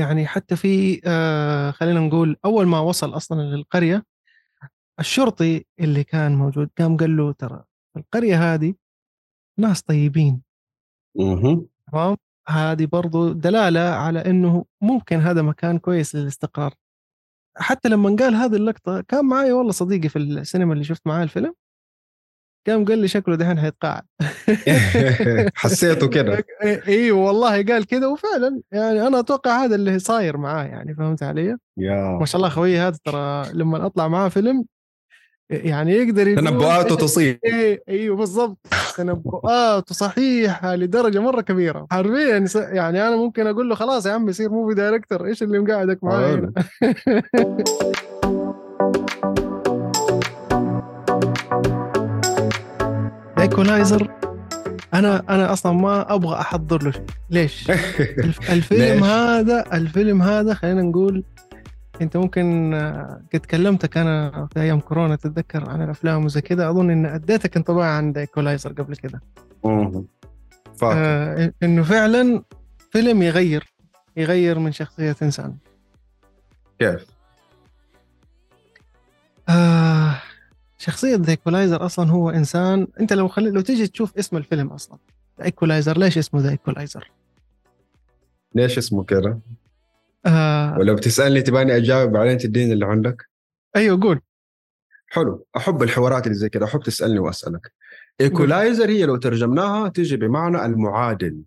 [0.00, 4.04] يعني حتى في آه خلينا نقول أول ما وصل أصلا للقرية
[5.00, 7.64] الشرطي اللي كان موجود قام قال له ترى
[7.96, 8.74] القرية هذه
[9.58, 10.42] ناس طيبين.
[11.92, 12.16] تمام؟
[12.48, 16.74] هذه برضو دلالة على إنه ممكن هذا مكان كويس للاستقرار.
[17.56, 21.54] حتى لما قال هذه اللقطة كان معي والله صديقي في السينما اللي شفت معاه الفيلم.
[22.66, 24.02] قام قال لي شكله دحين حيتقاعد.
[25.54, 26.44] حسيته كده.
[26.88, 31.56] اي والله قال كذا وفعلا يعني أنا أتوقع هذا اللي صاير معاه يعني فهمت علي؟
[31.78, 32.16] yeah.
[32.20, 34.64] ما شاء الله خوي هذا ترى لما أطلع معاه فيلم
[35.50, 38.58] يعني يقدر تنبؤاته تصيب إيه إيوه بالضبط.
[38.96, 41.86] تنبؤاته صحيحه لدرجة مرة كبيرة.
[41.90, 46.04] حرفيا يعني أنا ممكن أقول له خلاص يا عم يصير movie director إيش اللي مقعدك
[46.04, 46.52] معايا؟
[53.50, 54.10] Equalizer
[54.94, 56.90] أنا أنا أصلا ما أبغى أحضر له.
[56.90, 57.70] شيء ليش؟
[58.24, 61.24] الف- الفيلم؟ هذا الفيلم هذا خلينا نقول
[62.00, 66.70] أنت ممكن آه، قد كلمتك أنا في أيام كورونا تتذكر عن الأفلام وزي كذا.
[66.70, 69.20] أظن إن أديتك انطباع عن Equalizer قبل كذا.
[70.82, 72.42] آه إنه فعلا
[72.90, 73.64] فيلم يغير
[74.16, 75.56] يغير من شخصية إنسان.
[76.78, 77.06] كيف؟
[79.48, 80.14] آه
[80.80, 84.98] شخصية The Equalizer أصلا هو إنسان أنت لو خلي لو تيجي تشوف اسم الفيلم أصلا
[85.38, 87.10] The Equalizer ليش اسمه The Equalizer؟
[88.54, 89.38] ليش اسمه كده؟
[90.26, 90.78] آه.
[90.78, 93.28] ولو بتسألني تباني أجاوب بعدين تديني اللي عندك؟
[93.76, 94.20] أيوه قول.
[95.06, 95.46] حلو.
[95.56, 97.72] أحب الحوارات اللي زي كده أحب تسألني وأسألك.
[98.20, 101.42] Equalizer هي لو ترجمناها تجي بمعنى المعادل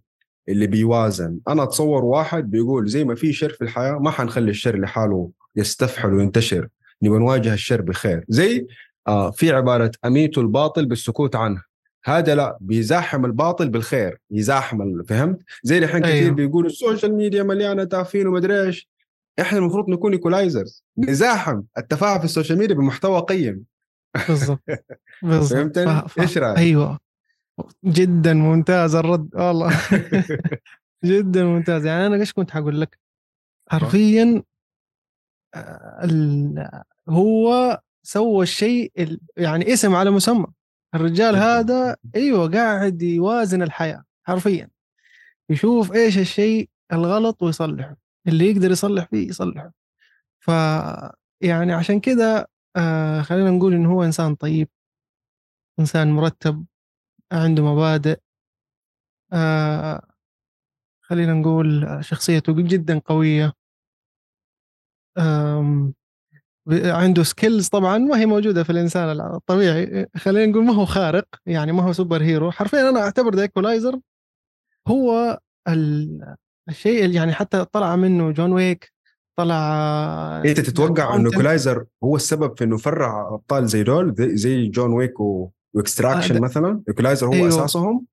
[0.50, 1.40] اللي بيوازن.
[1.47, 6.14] أنا أتصور واحد بيقول زي ما في شر في الحياة ما حنخلي الشر لحاله يستفحل
[6.14, 6.68] وينتشر.
[7.02, 8.25] نبغى نواجه الشر بخير.
[8.30, 8.68] زي
[9.08, 11.64] آه في عبارة اميت الباطل بالسكوت عنه.
[12.06, 16.18] هذا لا بيزاحم الباطل بالخير يزاحم فهمت؟ زي الحين أيوه.
[16.20, 18.90] كثير بيقولوا ال social media مليانة تافهين ومدري إيش.
[19.42, 23.64] إحنا المفروض نكون equalizers نزاحم التفاهة في ال social media بمحتوى قيم.
[24.28, 24.59] بالضبط.
[25.24, 25.54] بالضبط.
[25.59, 27.00] فهمتني؟ ف- ف- إيش رأيك؟ أيوه.
[27.85, 29.30] جدا ممتاز الرد.
[29.35, 29.80] والله.
[31.06, 31.85] جدا ممتاز.
[31.85, 33.00] يعني أنا إيش كنت حقول لك؟
[33.72, 34.44] حرفيا
[35.56, 40.46] آه، ال- هو سوى الشيء ال- يعني اسم على مسمى.
[40.96, 41.36] الرجال.
[41.36, 44.69] هذا أيوه قاعد يوازن الحياة حرفيا.
[45.50, 47.97] يشوف إيش الشيء الغلط ويصلحه.
[48.28, 49.74] اللي يقدر يصلح فيه يصلحه.
[50.40, 50.47] ف
[51.41, 54.70] يعني عشان كذا آه خلينا نقول إنه هو إنسان طيب
[55.80, 56.66] إنسان مرتب
[57.31, 58.20] عنده مبادئ
[59.34, 60.08] آه
[61.02, 63.53] خلينا نقول شخصيته جدا قوية.
[66.72, 71.72] عنده skills طبعا ما هي موجودة في الإنسان الطبيعي خلينا نقول ما هو خارق يعني
[71.72, 74.00] ما هو superhero حرفيا أنا أعتبر The Equalizer
[74.88, 76.35] هو ال-
[76.69, 78.94] الشيء اللي يعني حتى طلع منه جون ويك
[79.40, 79.56] طلع
[80.46, 81.29] أنت تتوقع إنه.
[81.30, 85.50] Equalizer هو السبب في إنه فرع أبطال زي دول زي, زي جون ويك و...
[85.75, 87.47] و Extraction آه، مثلا Equalizer هو أيوه.
[87.47, 88.06] أساسهم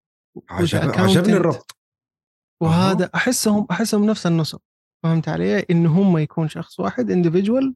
[0.50, 0.78] عجب...
[0.78, 1.32] عجبني.
[1.36, 1.76] الربط
[2.62, 4.58] وهذا احسهم أحسهم نفس النسب
[5.02, 7.74] فهمت علي؟ ان هم يكون شخص واحد individual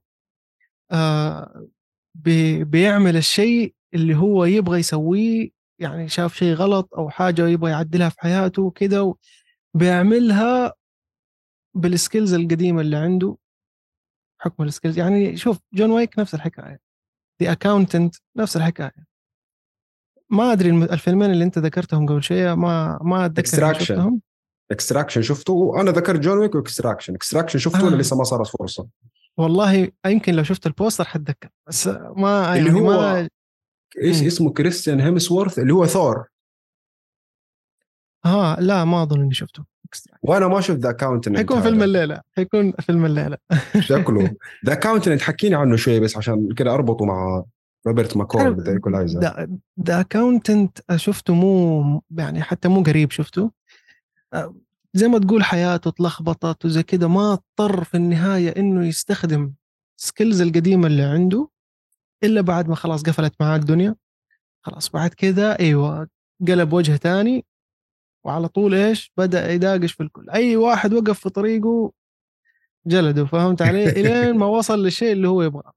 [0.94, 1.66] آه
[2.14, 8.08] بي بيعمل الشيء اللي هو يبغى يسويه يعني شاف شيء غلط أو حاجة يبغى يعدلها
[8.08, 9.14] في حياته وكذا
[9.74, 10.72] بيعملها
[11.74, 13.36] بال skills القديمة اللي عنده.
[14.38, 16.80] حكم ال skills يعني شوف جون ويك نفس الحكاية.
[17.40, 19.06] The Accountant نفس الحكاية.
[20.30, 23.74] ما أدري الفيلمين اللي أنت ذكرتهم قبل شوية ما ما اتذكر.
[23.78, 24.20] شفتهم.
[24.70, 27.96] Extraction شفته؟ أنا ذكرت جون ويك و Extraction Extraction شفته آه.
[27.96, 28.86] لسه ما صارت فرصة؟
[29.36, 31.86] والله يمكن لو شفت ال poster حتذكر بس
[32.16, 33.28] ما اللي يعني هو ما
[34.02, 34.26] إيش مم.
[34.26, 36.26] اسمه كريستيان هيمسورث اللي هو ثور.
[38.24, 39.64] ها لا ما أظن إني شفته.
[40.22, 43.36] وأنا ما شفت The Accountant حيكون فيلم الليلة حيكون فيلم الليلة.
[43.80, 44.36] شكله.
[44.66, 47.44] The Accountant حكيني عنه شوي بس عشان كده أربطه مع
[47.86, 49.20] روبرت ماكول The Equalizer
[49.84, 53.50] The Accountant شفته مو يعني حتى مو قريب شفته.
[54.32, 54.54] آه،
[54.94, 59.52] زي ما تقول حياته تلخبطت وزي كده ما اضطر في النهاية إنه يستخدم
[59.96, 61.48] skills القديمة اللي عنده
[62.24, 63.94] إلا بعد ما خلاص قفلت معاه الدنيا.
[64.62, 66.08] خلاص بعد كده أيوه
[66.48, 67.44] قلب وجه تاني
[68.24, 70.30] وعلى طول إيش بدأ يداقش في الكل.
[70.30, 71.92] أي واحد وقف في طريقه
[72.86, 75.72] جلده فهمت علي؟ إلين ما وصل للشيء اللي هو يبغاه.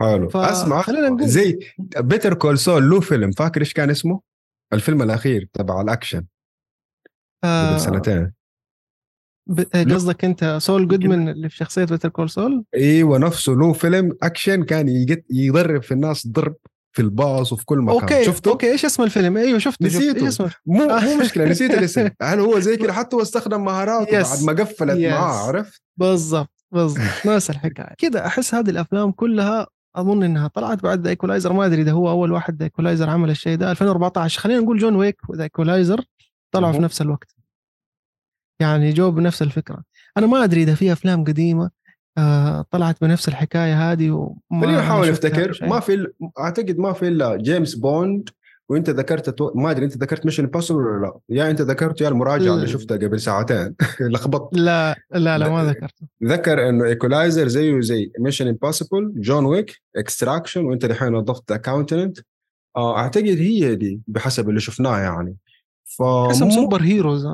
[0.00, 0.28] حلو.
[0.28, 1.58] ف- اسمع خلينا نقول- زي
[1.98, 4.20] Better Call Saul له فيلم فاكر إيش كان اسمه؟
[4.72, 6.26] الفيلم الأخير تبع الأكشن.
[7.44, 8.32] آه قبل سنتين
[9.46, 14.16] ب- قصدك أنت سول جودمان اللي في شخصية Better Call Saul أيوه نفسه له فيلم
[14.22, 16.54] أكشن كان يضرب في الناس ضرب
[16.92, 19.86] في الباص وفي كل مكان okay شفته؟ okay إيش اسم الفيلم أيوه شفته.
[19.86, 20.16] نسيته.
[20.16, 24.22] إيش اسمه مو مو مشكلة نسيت الاسم هل هو زي كده حتى هو استخدم مهاراته
[24.22, 24.28] Yes.
[24.28, 25.10] بعد ما قفلت Yes.
[25.10, 29.66] معاه عرفت؟ بالضبط بالضبط نفس الحكاية كده أحس هذه الأفلام كلها
[29.96, 33.30] أظن إنها طلعت بعد The Equalizer ما أدري إذا هو أول واحد The Equalizer عمل
[33.30, 36.04] الشيء ده 2014 خلينا نقول جون ويك و The Equalizer
[36.52, 36.78] طلعوا في.
[36.78, 37.34] نفس الوقت.
[38.60, 39.82] يعني جو بنفس الفكرة.
[40.16, 41.70] أنا ما أدري إذا في أفلام قديمة
[42.18, 44.66] آه طلعت بنفس الحكاية هذه وما
[45.04, 45.68] شفتها نفتكر شيء.
[45.68, 48.28] ما في ال- أعتقد ما في إلا جيمس بوند
[48.68, 49.52] وأنت ذكرت تو...
[49.54, 52.68] ما أدري أنت ذكرت Mission Impossible ولا لا؟ يا أنت ذكرت يا المراجعة اللي ال-
[52.68, 53.74] شفتها قبل ساعتين.
[54.00, 54.56] لخبطت.
[54.56, 55.64] لا لا لا ما.
[55.64, 56.06] ذكرته.
[56.24, 62.18] ذكر إنه Equalizer زيه زي Mission Impossible جون ويك Extraction وأنت الحين اضفت Accountant
[62.76, 65.36] أعتقد هي دي بحسب اللي شفناه يعني.
[66.30, 67.26] اسم super heroes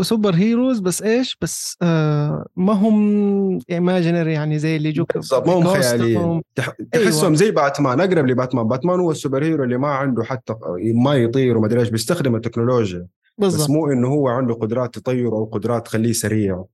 [0.00, 5.66] superheroes بس إيش بس آه ما هم imaginary يعني زي اللي يجوك بالضبط ما هم.
[5.66, 6.70] خياليين تح...
[6.92, 7.34] تحسهم أيوة.
[7.36, 10.54] زي باتمان أقرب لباتمان باتمان هو ال superhero اللي ما عنده حتى
[10.94, 13.06] ما يطير وما أدري إيش بيستخدم التكنولوجيا
[13.38, 16.64] بس بالضبط مو إنه هو عنده قدرات تطير أو قدرات تخليه سريع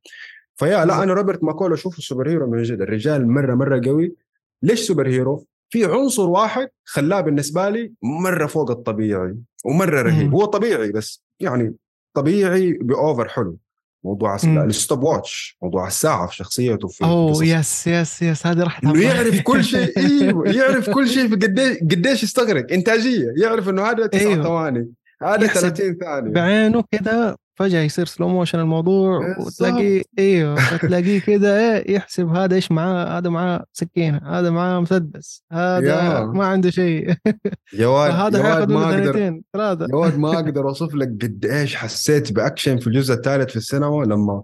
[0.56, 1.02] فيا لا.
[1.02, 4.14] أنا روبرت ماكول اشوفه superhero من جد الرجال مرة مرة قوي
[4.62, 10.34] ليش superhero؟ في عنصر واحد خلاه بالنسبة لي مرة فوق الطبيعي ومرة رهيب.
[10.34, 11.75] هو طبيعي بس يعني
[12.14, 13.56] طبيعي ب over حلو
[14.05, 14.37] موضوع.
[14.44, 17.43] ال stopwatch موضوع الساعة في شخصيته في أوه قصص.
[17.42, 21.78] yes yes yes هذه راحت إنه يعرف كل شيء أيوه يعرف كل شيء في قديش
[21.78, 24.43] قديش يستغرق إنتاجية يعرف إنه هذا تسع أيوه.
[24.43, 24.93] ثواني
[25.23, 29.36] هذا يحسب 30 ثانية بعينه كده فجأة يصير slow motion الموضوع.
[29.38, 35.44] وتلاقيه أيوه تلاقيه كده إيه يحسب هذا إيش معاه هذا معاه سكينة هذا معاه مسدس
[35.52, 36.24] هذا.
[36.24, 37.14] ما عنده شيء
[37.80, 42.32] يا واد حياخذ ما أقدر ثلاثة يا واد ما أقدر أوصف لك قد إيش حسيت
[42.32, 44.42] بأكشن في الجزء الثالث في السينما لما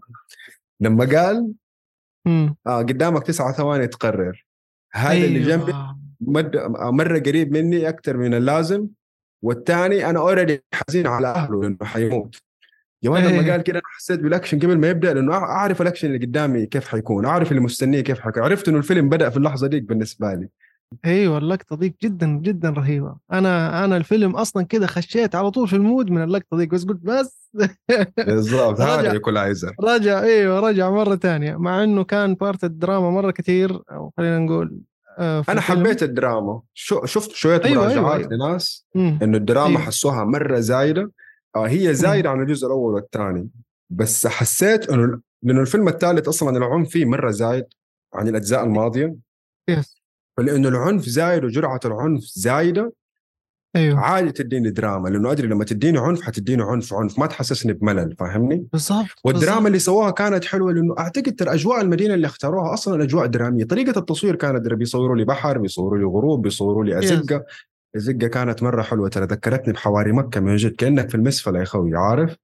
[0.81, 1.53] لما قال.
[2.67, 4.47] آه قدامك تسعة ثواني تقرر
[4.93, 5.99] هذا اللي جنبي أيوة.
[6.21, 6.57] مد...
[6.81, 8.89] مرة قريب مني أكثر من اللازم
[9.43, 12.46] والثاني أنا already حزين على أهله لأنه حيموت
[13.07, 13.53] يا ولد لما إيه.
[13.53, 17.27] قال كده أنا حسيت بالأكشن قبل ما يبدأ لأنه أعرف الأكشن اللي قدامي كيف حيكون
[17.27, 20.49] أعرف اللي مستنيه كيف حيكون عرفت إنه الفيلم بدأ في اللحظة ديك بالنسبة لي
[21.05, 25.77] أيوه اللقطه ديك جدا جدا رهيبة أنا أنا الفيلم أصلا كده خشيت على طول في
[25.77, 27.51] ال mood من اللقطة ديك بس قلت بس
[28.27, 28.81] بالضبط.
[28.81, 34.13] هذا Equalizer رجع أيوه رجع مرة ثانية مع إنه كان part الدراما مرة كثير أو
[34.17, 34.79] خلينا نقول
[35.19, 35.79] آه، أنا الفيلم.
[35.81, 36.61] حبيت الدراما
[37.05, 38.49] شفت شوية أيوة، أيوة، مراجعات أيوة.
[38.49, 39.19] لناس مم.
[39.23, 39.81] إنه الدراما أيوة.
[39.81, 41.11] حسوها مرة زايدة
[41.57, 43.51] آه هي زايدة عن الجزء الأول والثاني.
[43.91, 47.65] بس حسيت إنه لأنه الفيلم الثالث أصلا العنف فيه مرة زايد
[48.15, 49.17] عن الأجزاء الماضية.
[49.69, 50.03] yes
[50.37, 52.93] فلأنه العنف زايد وجرعة العنف زايدة
[53.77, 54.01] أيوه.
[54.01, 58.67] عادي تديني دراما لأنه أدري لما تديني عنف حتديني عنف عنف ما تحسسني بملل فاهمني؟
[58.73, 59.67] بالضبط والدراما بالضبط.
[59.67, 63.99] اللي سووها كانت حلوة لأنه أعتقد ترى أجواء المدينة اللي اختاروها أصلا أجواء درامية، طريقة
[63.99, 67.45] التصوير كانت بيصوروا لي بحر، بيصوروا لي غروب، بيصوروا لي أزقة،
[67.97, 71.97] الزقه كانت مرة حلوة ترى ذكرتني بحواري مكة من جد كأنك في المسفله يا خوي
[71.97, 72.37] عارف؟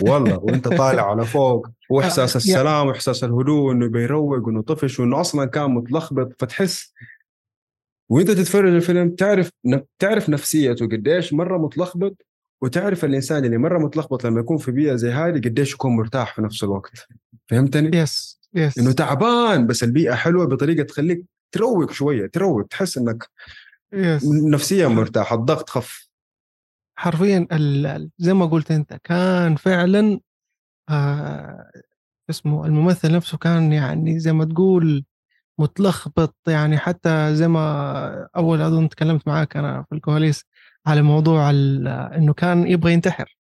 [0.00, 5.44] والله وأنت طالع على فوق وإحساس السلام وإحساس الهدوء انه بيروق وإنه طفش وإنه أصلا
[5.44, 6.94] كان متلخبط فتحس
[8.08, 9.50] وأنت تتفرج الفيلم تعرف
[9.98, 12.26] تعرف نفسيته قديش مرة متلخبط
[12.62, 16.42] وتعرف الإنسان اللي مرة متلخبط لما يكون في بيئة زي هذه قديش يكون مرتاح في
[16.42, 17.08] نفس الوقت
[17.46, 23.28] فهمتني؟ yes yes إنه تعبان بس البيئة حلوة بطريقة تخليك تروق شوية تروق تحس إنك
[23.92, 26.08] yes نفسيا مرتاح الضغط خف.
[26.98, 27.46] حرفيا
[28.18, 30.20] زي ما قلت أنت كان فعلا
[30.88, 31.70] آه
[32.30, 35.04] اسمه الممثل نفسه كان يعني زي ما تقول
[35.58, 40.44] متلخبط يعني حتى زي ما أول أظن تكلمت معاك أنا في الكواليس
[40.86, 43.38] على موضوع إنه كان يبغى ينتحر.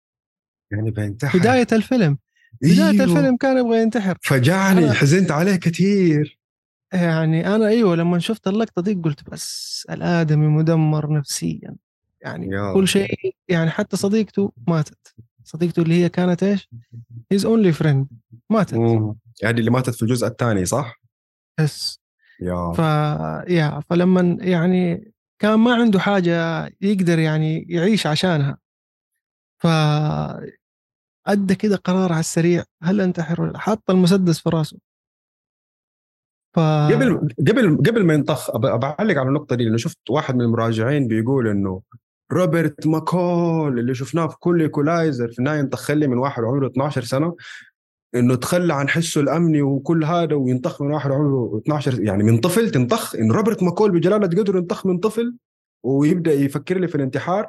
[0.71, 2.17] يعني بينتحر بداية الفيلم
[2.61, 3.03] بداية أيوه.
[3.03, 4.17] الفيلم كان يبغى ينتحر.
[4.21, 6.39] فجعني حزنت عليه كثير
[6.93, 11.75] يعني أنا أيوه لما شفت اللقطة دي قلت بس الادمي مدمر نفسيا
[12.21, 12.73] يعني.
[12.73, 16.69] كل شيء يعني حتى صديقته ماتت صديقته اللي هي كانت إيش؟
[17.31, 18.07] his only friend
[18.49, 19.15] ماتت مم.
[19.41, 21.01] يعني اللي ماتت في الجزء الثاني صح؟
[21.59, 21.99] بس
[22.41, 22.79] يا ف
[23.49, 28.57] يا فلما يعني كان ما عنده حاجة يقدر يعني يعيش عشانها
[29.61, 29.67] ف
[31.27, 34.77] أدى كده قرار على السريع هل أنتحر ولا لا؟ حط المسدس في راسه
[36.53, 41.07] ف قبل قبل قبل ما ينطخ بعلق على النقطة دي لأنه شفت واحد من المراجعين
[41.07, 41.81] بيقول إنه
[42.31, 47.03] روبرت ماكول اللي شفناه في كل Equalizer في النهاية ينطخ لي من واحد عمره 12
[47.03, 47.35] سنة
[48.15, 52.71] إنه تخلى عن حسه الأمني وكل هذا وينطخ من واحد عمره 12 يعني من طفل
[52.71, 55.35] تنطخ انه روبرت ماكول بجلالة قدر ينطخ من طفل
[55.83, 57.47] ويبدأ يفكر لي في الانتحار.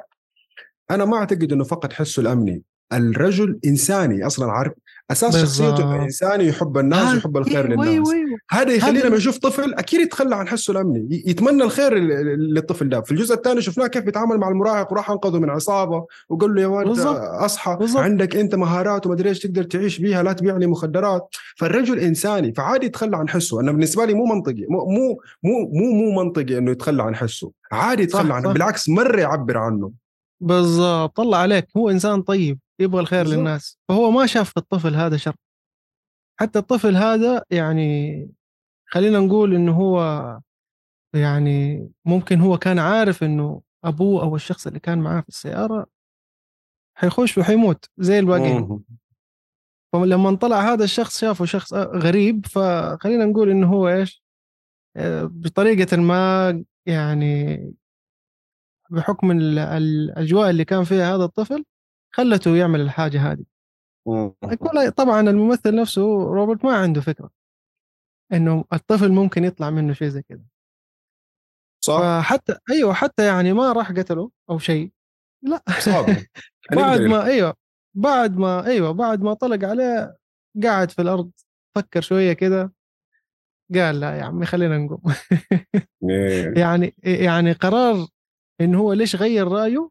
[0.91, 2.63] أنا ما أعتقد إنه فقط حسه الأمني.
[2.93, 4.73] الرجل إنساني أصلا عارف؟
[5.11, 8.09] أساس شخصيته إنسان يحب الناس هذا- ويحب الخير أيوة، للناس.
[8.09, 8.37] أيوة، أيوة.
[8.51, 11.23] هذا يخليه هذا- لما يشوف طفل أكيد يتخلى عن حسه الأمني.
[11.25, 13.01] يتمنى الخير لل- للطفل ده.
[13.01, 16.67] في الجزء الثاني شفناه كيف بيتعامل مع المراهق وراح أنقذه من عصابة وقال له يا
[16.67, 16.99] ولد.
[16.99, 17.77] أصحى.
[17.79, 18.01] بالضبط.
[18.01, 21.27] عندك أنت مهارات ومدري إيش تقدر تعيش بيها لا تبيع لي مخدرات.
[21.57, 23.59] فالرجل إنساني فعادي يتخلى عن حسه.
[23.61, 24.65] أنا بالنسبة لي مو منطقي.
[24.69, 27.51] مو مو مو مو, مو منطقي إنه يتخلى عن حسه.
[27.71, 28.53] عادي يتخلى عنه.
[28.53, 29.91] بالعكس مرة يعبر عنه.
[30.41, 31.15] بالضبط.
[31.17, 31.67] طلع عليك.
[31.77, 32.59] هو إنسان طيب.
[32.79, 33.37] يبغى الخير بالضبط.
[33.37, 35.35] للناس فهو ما شاف في الطفل هذا شر
[36.39, 38.29] حتى الطفل هذا يعني
[38.89, 39.99] خلينا نقول إنه هو
[41.15, 45.85] يعني ممكن هو كان عارف إنه أبوه أو الشخص اللي كان معاه في السيارة
[46.97, 48.83] حيخش وحيموت زي الباقيين.
[49.93, 54.23] فلما طلع هذا الشخص شافه شخص غريب فخلينا نقول إنه هو إيش
[54.97, 57.57] آه، بطريقة ما يعني
[58.89, 61.65] بحكم ال- الأجواء اللي كان فيها هذا الطفل
[62.15, 63.45] خلته يعمل الحاجة هذه.
[64.89, 67.29] طبعا الممثل نفسه روبرت ما عنده فكرة
[68.33, 70.43] إنه الطفل ممكن يطلع منه شيء زي كذا.
[71.83, 71.99] صح.
[71.99, 74.91] فحتى أيوه حتى يعني ما راح قتله أو شيء.
[75.43, 75.63] لا.
[76.75, 77.53] بعد ما أيوه
[77.95, 80.17] بعد ما أيوه بعد ما طلق عليه
[80.63, 81.31] قاعد في الأرض
[81.75, 82.71] فكر شوية كذا.
[83.75, 85.13] قال لا يا عمي خلينا نقوم.
[86.09, 86.53] إيه.
[86.61, 88.07] يعني يعني قرار
[88.61, 89.89] انه هو ليش غير رأيه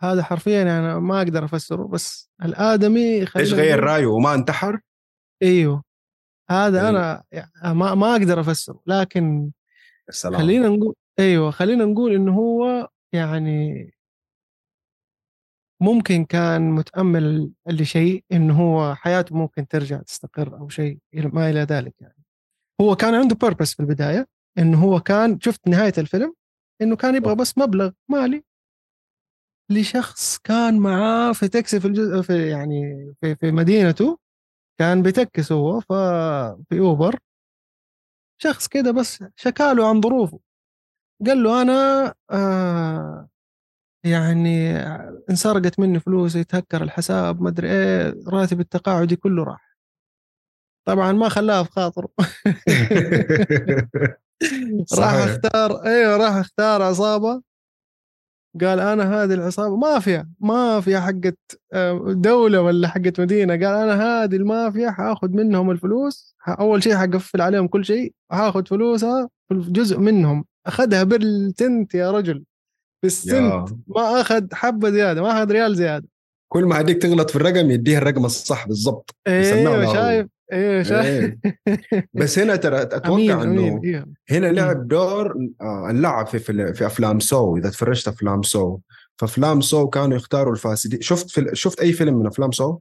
[0.00, 4.80] هذا حرفيا أنا ما أقدر أفسره بس الآدمي ليش غير رأيه وما انتحر؟
[5.42, 5.82] إيوه
[6.50, 6.88] هذا إيه.
[6.88, 7.22] أنا
[7.72, 9.50] ما ما أقدر أفسره لكن
[10.08, 13.90] السلام خلينا نقول إيوه خلينا نقول إنه هو يعني
[15.80, 21.94] ممكن كان متأمل لشيء إنه هو حياته ممكن ترجع تستقر أو شيء ما إلى ذلك
[22.00, 22.24] يعني
[22.80, 24.28] هو كان عنده بيربس في البداية
[24.58, 26.34] إنه هو كان شفت نهاية الفيلم
[26.82, 28.44] إنه كان يبغى بس مبلغ مالي
[29.70, 34.18] لشخص كان معاه في تاكسي في الجزء في يعني في, في مدينته.
[34.78, 35.80] كان بيتكس هو
[36.68, 37.18] في أوبر.
[38.42, 40.40] شخص كده بس شكاله عن ظروفه.
[41.26, 43.28] قال له أنا آه
[44.04, 44.76] يعني
[45.30, 49.76] انسرقت مني فلوس يتهكر الحساب ما أدري إيه راتب التقاعدي كله راح.
[50.86, 52.08] طبعا ما خلاها في خاطره.
[54.98, 55.14] راح.
[55.14, 57.42] اختار أيوه راح اختار عصابة.
[58.60, 61.38] قال أنا هذه العصابة مافيا مافيا حقت
[61.72, 63.52] آه، دولة ولا حقت مدينة.
[63.52, 69.28] قال أنا هذه المافيا حأخذ منهم الفلوس أول شيء حقفل عليهم كل شيء حأخذ فلوسها
[69.52, 70.44] جزء منهم.
[70.66, 72.44] أخذها بالتنت يا رجل
[73.02, 73.68] بالسنت.
[73.86, 76.08] ما أخذ حبة زيادة ما أخذ ريال زيادة.
[76.52, 79.94] كل ما هديك تغلط في الرقم يديها الرقم الصح بالضبط أيوه.
[79.94, 80.26] شايف.
[80.82, 81.38] شايف إيه.
[82.14, 86.38] بس هنا ترى أتوقع إنه أيوه هنا لعب دور آه، اللعب في
[86.74, 87.56] في, أفلام Saw.
[87.56, 88.78] إذا تفرجت أفلام Saw.
[89.16, 91.00] فأفلام Saw كانوا يختاروا الفاسدين.
[91.00, 92.78] شفت في شفت أي فيلم من أفلام Saw؟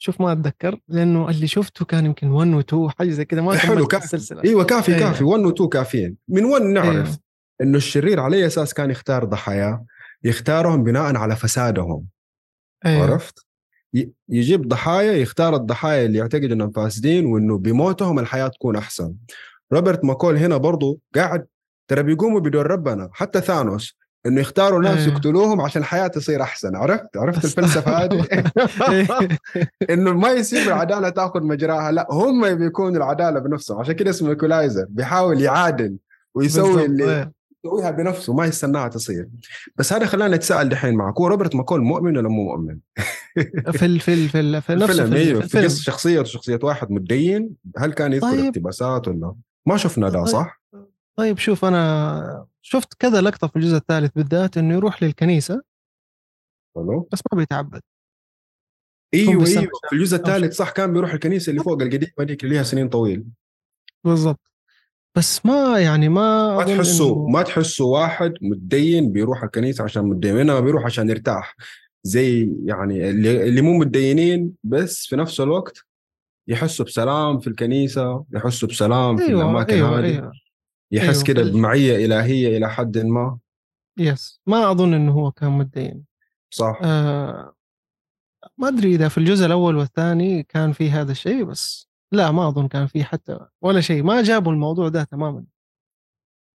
[0.00, 3.56] شوف ما أتذكر لأنه اللي شفته كان يمكن 1 و 2 حاجة زي كذا ما
[3.56, 5.08] حلو كملت كافي السلسله إيوه كافي أيوة.
[5.08, 5.24] كافي.
[5.24, 6.16] 1 و 2 كافيين.
[6.28, 7.18] من 1 نعرف أيوة.
[7.60, 9.84] إنه الشرير على أي أساس كان يختار ضحاياه
[10.24, 12.06] يختارهم بناء على فسادهم.
[12.86, 13.47] أيوه عرفت؟
[14.28, 19.14] يجيب ضحايا يختار الضحايا اللي يعتقد إنهم فاسدين وإنه بموتهم الحياة تكون أحسن.
[19.72, 21.46] روبرت ماكول هنا برضو قاعد
[21.88, 25.14] ترى بيقوموا بدور ربنا حتى ثانوس إنه يختاروا ناس أيوه.
[25.14, 28.26] يقتلوهم عشان الحياة تصير أحسن عرفت عرفت الفلسفة هذه.
[29.90, 34.86] إنه ما يسيب العدالة تأخذ مجراها لا هم بيكونوا العدالة بنفسهم عشان كده اسمه Equalizer
[34.88, 35.96] بيحاول يعادل
[36.34, 36.84] ويسوي.
[36.84, 37.32] اللي إيه.
[37.64, 38.34] يسويها بنفسه.
[38.34, 39.28] ما يستناها تصير.
[39.76, 42.78] بس هذا خلانا نتساءل دحين معك هو روبرت ماكول مؤمن ولا مو مؤمن؟
[43.72, 45.40] في ال في ال في, ال في نفسه الفيلم في, أيوه.
[45.40, 45.64] في الفيلم.
[45.64, 48.44] قصة شخصية وشخصية واحد متدين هل كان يذكر طيب.
[48.44, 49.34] اقتباسات ولا؟
[49.66, 50.26] ما شفنا ده طيب.
[50.26, 50.62] صح؟
[51.18, 55.62] طيب شوف أنا شفت كذا لقطة في الجزء الثالث بالذات إنه يروح للكنيسة.
[56.76, 57.08] حلو.
[57.12, 57.80] بس ما بيتعبد.
[59.14, 59.70] أيوه أيوه.
[59.88, 60.16] في الجزء.
[60.16, 63.24] الثالث صح كان بيروح الكنيسة اللي فوق القديمه ديك اللي لها سنين طويل.
[64.04, 64.47] بالضبط.
[65.18, 70.60] بس ما يعني ما ما تحسوا ما تحسوا واحد متدين بيروح الكنيسة عشان متدين انما
[70.60, 71.56] بيروح عشان يرتاح.
[72.02, 75.84] زي يعني اللي, اللي مو متدينين بس في نفس الوقت
[76.48, 80.04] يحسوا بسلام في الكنيسة يحسوا بسلام في أيوه الأماكن أيوه هذه.
[80.04, 80.32] أيوه
[80.92, 81.24] يحس أيوة.
[81.24, 83.38] كده بمعية إلهية إلى حد ما.
[83.98, 86.04] يس ما أظن إنه هو كان متدين.
[86.50, 86.80] صح.
[86.82, 87.54] آه
[88.58, 92.68] ما أدري إذا في الجزء الأول والثاني كان في هذا الشيء بس لا ما أظن
[92.68, 95.44] كان في حتى ولا شيء ما جابوا الموضوع ده تماما.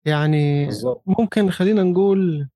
[0.06, 0.70] يعني
[1.06, 2.48] ممكن خلينا نقول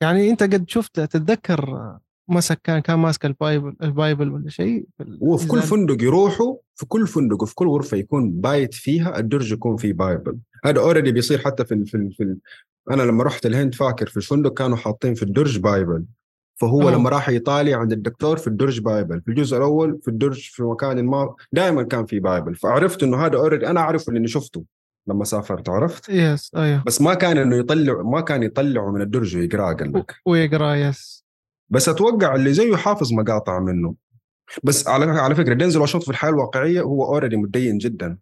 [0.00, 1.92] يعني أنت قد شفت تتذكر
[2.28, 6.02] مسك كان كان ماسك ال Bible ال Bible ولا شيء في هو في كل فندق
[6.02, 10.38] يروحوا في كل فندق وفي كل غرفة يكون بايت فيها الدرج يكون فيه Bible.
[10.64, 12.38] هذا already بيصير حتى في ال في, ال في ال
[12.90, 16.04] أنا لما رحت الهند فاكر في الفندق كانوا حاطين في الدرج Bible.
[16.56, 16.90] فهو أوه.
[16.90, 21.04] لما راح إيطاليا عند الدكتور في الدرج Bible في الجزء الأول في الدرج في مكان
[21.04, 24.64] ما دائما كان في Bible فعرفت إنه هذا already أنا أعرفه لاني شفته
[25.06, 26.82] لما سافرت عرفت؟ yes أيوه.
[26.86, 31.24] بس ما كان إنه يطلع ما كان يطلعه من الدرج ويقراه قال لك ويقرا yes
[31.70, 33.94] بس أتوقع اللي زيه حافظ مقاطع منه.
[34.64, 38.18] بس على على فكرة دينزل واشنطن في الحياة الواقعية هو already متدين جدا.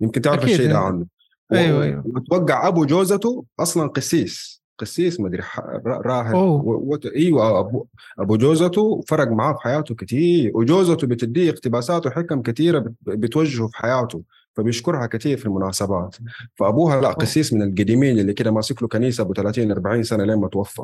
[0.00, 0.78] يمكن تعرف الشيء ده.
[0.78, 1.06] عنه.
[1.52, 2.02] أيوة، أيوة.
[2.06, 4.63] واتوقع أبو جوزته أصلا قسيس.
[4.78, 5.42] قسيس مدري
[5.86, 6.34] راهب.
[6.64, 7.86] و- أيوه ابو
[8.18, 13.76] أبو جوزته فرق معاه في حياته كثير وجوزته بتديه اقتباسات وحكم كثيره بت- بتوجهه في
[13.76, 14.22] حياته
[14.56, 16.16] فبيشكرها كثير في المناسبات.
[16.54, 20.36] فأبوها لا قسيس من القديمين اللي كده ماسك له كنيسة أبو 30 40 سنة لين
[20.40, 20.82] ما توفى.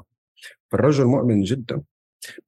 [0.69, 1.81] فالرجل مؤمن جدا.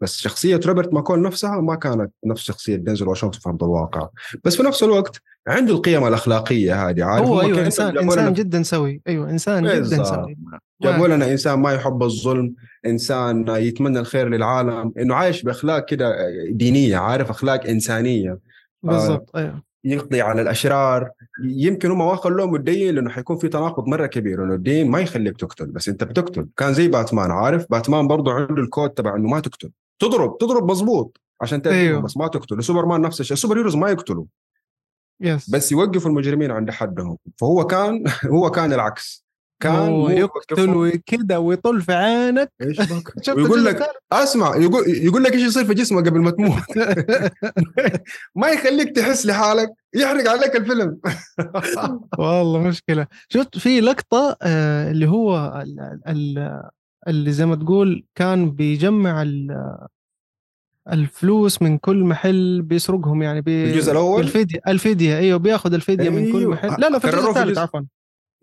[0.00, 4.08] بس شخصية روبرت ماكول نفسها ما كانت نفس شخصية دينزل واشنطن في أرض الواقع.
[4.44, 9.02] بس في نفس الوقت عنده القيم الأخلاقية هذه عارف؟ هو أيوه إنسان إنسان جدا سوي.
[9.08, 10.04] أيوه إنسان جدا.
[10.04, 10.36] سوي.
[10.82, 12.54] جابوا ما- لنا إنسان ما يحب الظلم
[12.86, 16.16] إنسان يتمنى الخير للعالم إنه عايش بأخلاق كده
[16.50, 18.38] دينية عارف أخلاق إنسانية.
[18.82, 19.62] بالضبط أيوه.
[19.84, 21.10] يقضي على الأشرار.
[21.44, 25.36] يمكن هم ما خلوه متدين لأنه حيكون في تناقض مرة كبير إنه الدين ما يخليك
[25.36, 26.48] تقتل بس أنت بتقتل.
[26.56, 29.70] كان زي باتمان عارف؟ باتمان برضه عنده الكود تبع إنه ما تقتل.
[29.98, 32.00] تضرب تضرب مظبوط عشان تقتل أيوه.
[32.00, 34.24] بس ما تقتل سوبرمان نفس الشيء ال superheroes ما يقتلوا.
[35.20, 37.16] yes بس يوقفوا المجرمين عند حدهم.
[37.36, 39.24] فهو كان هو كان العكس.
[39.62, 40.70] كان يقتل.
[40.76, 42.78] وكذا ويطل في عينك إيش
[43.36, 46.62] ويقول لك؟ أسمع يقول يقول لك إيش يصير في جسمك قبل ما تموت
[48.36, 50.98] ما يخليك تحس لحالك يحرق عليك الفيلم
[52.18, 56.62] والله مشكلة شفت في لقطة آه، اللي هو ال- ال-
[57.08, 59.78] اللي زي ما تقول كان بيجمع ال-
[60.92, 66.32] الفلوس من كل محل بيسرقهم يعني بي الجزء الأول؟ الفيديا الفيديا أيوه بياخذ الفيديا من
[66.32, 66.52] كل أيوه.
[66.52, 67.80] محل لا لا في الجزء الثالث عفوا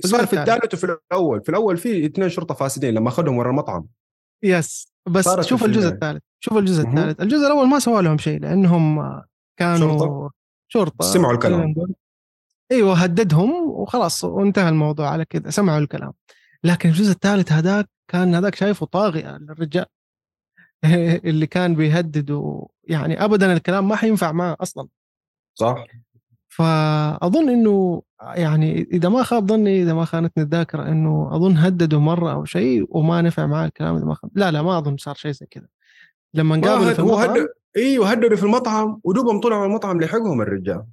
[0.05, 0.73] صار في الثالث.
[0.73, 3.85] وفي الأول في الأول في اثنين شرطة فاسدين لما أخذهم ورا المطعم
[4.43, 5.93] يس بس شوف الجزء الفيلم.
[5.93, 6.87] الثالث شوف الجزء.
[6.87, 8.99] الثالث الجزء الأول ما سووا لهم شيء لأنهم
[9.59, 10.31] كانوا شرطة؟
[10.67, 11.75] شرطة سمعوا الكلام.
[12.71, 16.13] أيوه هددهم وخلاص وانتهى الموضوع على كذا سمعوا الكلام
[16.63, 19.85] لكن الجزء الثالث هذاك كان هذاك شايفه طاغية الرجال
[21.29, 24.87] اللي كان بيهدد و- يعني ابدا الكلام ما حينفع معه أصلا
[25.59, 25.83] صح
[26.59, 32.31] فأظن إنه يعني إذا ما خاب ظني إذا ما خانتني الذاكره إنه أظن هدده مرة
[32.33, 34.31] أو شيء وما نفع معاه الكلام إذا ما خاب.
[34.35, 35.69] لا لا ما أظن صار شيء زي كده
[36.33, 40.83] لما هد- في المطعم أيوه هددوا في المطعم ودوبهم طلعوا من المطعم لحقهم الرجال.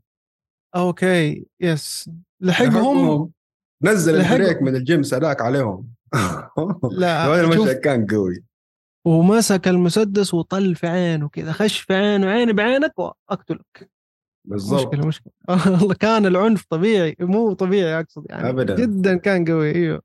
[0.77, 3.31] أوكي يس لحقهم
[3.83, 4.41] نزل لحقهم.
[4.41, 5.87] البريك من الجيمس هذاك عليهم.
[6.91, 8.45] لا المشهد كان قوي.
[9.05, 13.96] ومسك المسدس وطل في عينه كذا خش في عينه عيني بعينك وأقتلك.
[14.47, 14.87] بالضبط.
[14.95, 15.33] مشكلة مشكلة.
[15.81, 18.77] والله كان العنف طبيعي مو طبيعي أقصد يعني أبداً.
[18.77, 20.03] جدا كان قوي إيوه.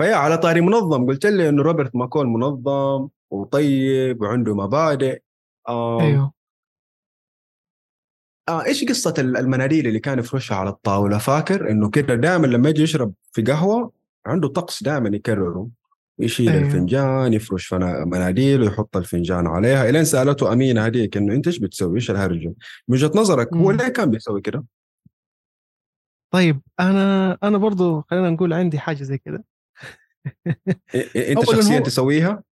[0.00, 5.22] فيا على طاري منظم قلت لي إنه روبرت ماكول منظم وطيب وعنده مبادئ.
[5.68, 6.32] آه أيوه.
[8.48, 12.68] آه إيش قصة ال- المناديل اللي كان يفرشها على الطاولة؟ فاكر إنه كده دائما لما
[12.68, 13.92] يجي يشرب في قهوة
[14.26, 15.68] عنده طقس دائما يكرره.
[16.22, 16.66] يشيل أيوه.
[16.66, 21.94] الفنجان يفرش فنا- مناديل ويحط الفنجان عليها إلين سألته امينه هذيك إنه أنت إيش بتسوي؟
[21.96, 22.54] إيش الهرجة؟ من
[22.94, 23.70] وجهة نظرك هو.
[23.70, 24.64] ليه كان بيسوي كده؟
[26.34, 29.44] طيب أنا أنا برضو خلينا نقول عندي حاجة زي كده.
[31.16, 32.42] أنت شخصيا هو- تسويها؟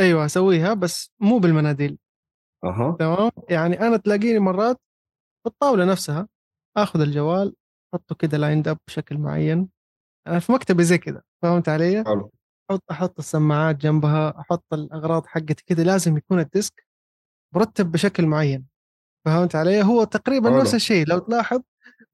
[0.00, 1.98] أيوه أسويها بس مو بالمناديل.
[2.64, 2.96] أها.
[2.98, 4.76] تمام؟ يعني أنا تلاقيني مرات
[5.42, 6.28] في الطاولة نفسها
[6.76, 7.54] آخذ الجوال
[7.94, 9.68] أحطه كده lined up بشكل معين.
[10.26, 12.30] أنا في مكتبي زي كده فهمت علي؟ حلو.
[12.70, 16.86] أحط أحط السماعات جنبها أحط الأغراض حقتي كده لازم يكون ال desk
[17.54, 18.66] مرتب بشكل معين.
[19.26, 20.50] فهمت علي؟ هو تقريبا.
[20.50, 21.60] نفس الشيء لو تلاحظ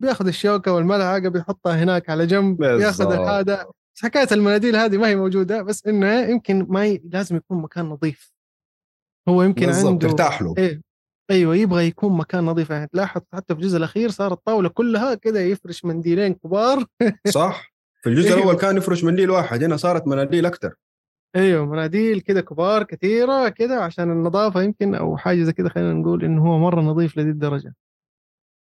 [0.01, 3.13] بياخذ الشوكة والملعقه بيحطها هناك على جنب بياخذ.
[3.13, 3.71] هذا
[4.03, 7.03] حكاية المناديل هذه ما هي موجودة بس إنه يمكن ما ي...
[7.05, 8.33] لازم يكون مكان نظيف.
[9.29, 10.55] هو يمكن بالضبط عنده ترتاح له.
[10.59, 10.81] إيه
[11.31, 12.71] أيوه يبغى يكون مكان نظيف.
[12.71, 16.85] يعني تلاحظ حتى في الجزء الأخير صار الطاولة كلها كذا يفرش منديلين كبار.
[17.29, 17.70] صح.
[18.03, 18.39] في الجزء أيوه.
[18.39, 20.75] الأول كان يفرش منديل واحد هنا صارت مناديل أكثر
[21.37, 26.25] أيوه مناديل كذا كبار كثيرة كذا عشان النظافة يمكن أو حاجة زي كذا خلينا نقول
[26.25, 27.75] إنه هو مرة نظيف لذي الدرجة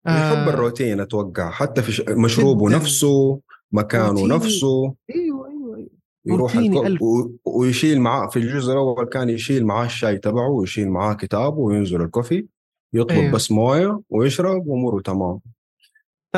[0.06, 2.00] يحب آه، الروتين أتوقع حتى في ش...
[2.08, 2.70] مشروبه.
[2.70, 3.40] نفسه
[3.72, 4.34] مكانه روتيني.
[4.34, 5.88] نفسه أيوه أيوه أيوه
[6.26, 6.56] يروح.
[7.02, 7.30] و...
[7.44, 12.46] ويشيل معاه في الجزء الأول كان يشيل معاه الشاي تبعه ويشيل معاه كتابه وينزل الكوفي
[12.92, 13.22] يطلب أيوه.
[13.22, 13.34] أيوه.
[13.34, 15.40] بس موية ويشرب وأموره تمام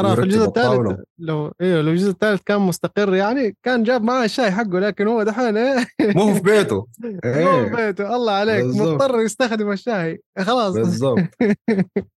[0.02, 1.00] ترى في الجزء الثالث.
[1.18, 5.22] لو أيوه لو الجزء الثالث كان مستقر يعني كان جاب معاه الشاي حقه لكن هو
[5.22, 5.86] دحين إيه؟
[6.16, 6.86] مو هو في بيته.
[7.24, 7.62] إيه.
[7.76, 8.16] بيته.
[8.16, 8.64] الله عليك.
[8.64, 9.02] بالضبط.
[9.02, 10.22] مضطر يستخدم الشاي.
[10.38, 10.74] خلاص.
[10.74, 11.18] بالضبط.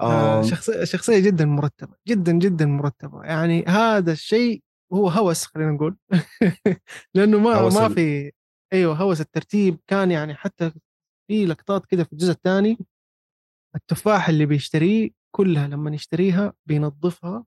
[0.00, 1.92] آه، آم، شخصية شخصية جدا مرتبة.
[2.08, 3.22] جدا جدا مرتبة.
[3.24, 5.96] يعني هذا الشيء هو هوس خلينا نقول.
[7.14, 8.32] لأنه ما ما في
[8.72, 9.78] أيوه هوس الترتيب.
[9.86, 10.70] كان يعني حتى
[11.28, 12.78] في لقطات كده في الجزء الثاني
[13.76, 17.44] التفاح اللي بيشتريه كلها لما يشتريها بينظفها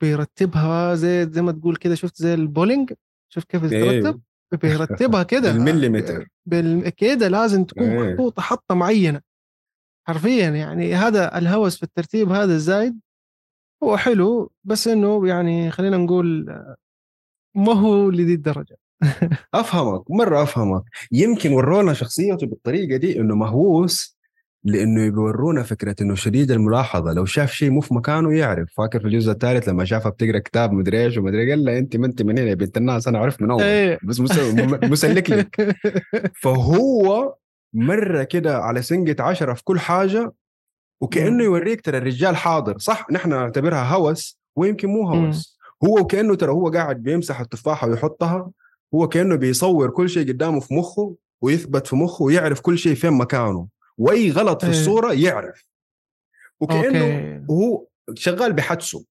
[0.00, 2.92] بيرتبها زي زي ما تقول كده شفت زي البولينج؟
[3.28, 4.20] شفت كيف ترتب
[4.62, 6.28] بيرتبها كده بالمليمتر.
[6.46, 6.88] بال...
[6.88, 8.12] كده لازم تكون إيه.
[8.12, 9.20] محطوطة حطة معينة.
[10.06, 13.00] حرفيا يعني هذا الهوس في الترتيب هذا الزايد
[13.82, 16.44] هو حلو بس إنه يعني خلينا نقول
[17.56, 18.76] ما هو لذي الدرجة.
[19.54, 20.82] أفهمك مرة أفهمك.
[21.12, 24.15] يمكن ورونا شخصيته بالطريقة دي إنه مهووس
[24.66, 27.12] لأنه يورونا فكرة إنه شديد الملاحظة.
[27.12, 28.68] لو شاف شيء مو في مكانه يعرف.
[28.76, 32.06] فاكر في الجزء الثالث لما شافها بتقرأ كتاب مدري إيش ومدري قال لها أنت ما
[32.06, 33.62] أنت من هنا يا بنت الناس؟ أنا عرفت من أول.
[33.62, 33.98] إيه.
[34.02, 34.20] بس
[34.82, 35.76] مسلك لك.
[36.42, 37.34] فهو
[37.74, 40.32] مرة كده على سنقة عشرة في كل حاجة
[41.00, 41.40] وكأنه مم.
[41.40, 42.78] يوريك ترى الرجال حاضر.
[42.78, 45.58] صح نحن نعتبرها هوس ويمكن مو هوس.
[45.84, 48.50] هو كأنه ترى هو قاعد بيمسح التفاحة ويحطها
[48.94, 53.12] هو كأنه بيصور كل شيء قدامه في مخه ويثبت في مخه ويعرف كل شيء فين
[53.12, 53.75] مكانه.
[53.98, 54.78] واي غلط في إيه.
[54.78, 55.66] الصورة يعرف
[56.60, 59.04] وكأنه وهو شغال بحدسه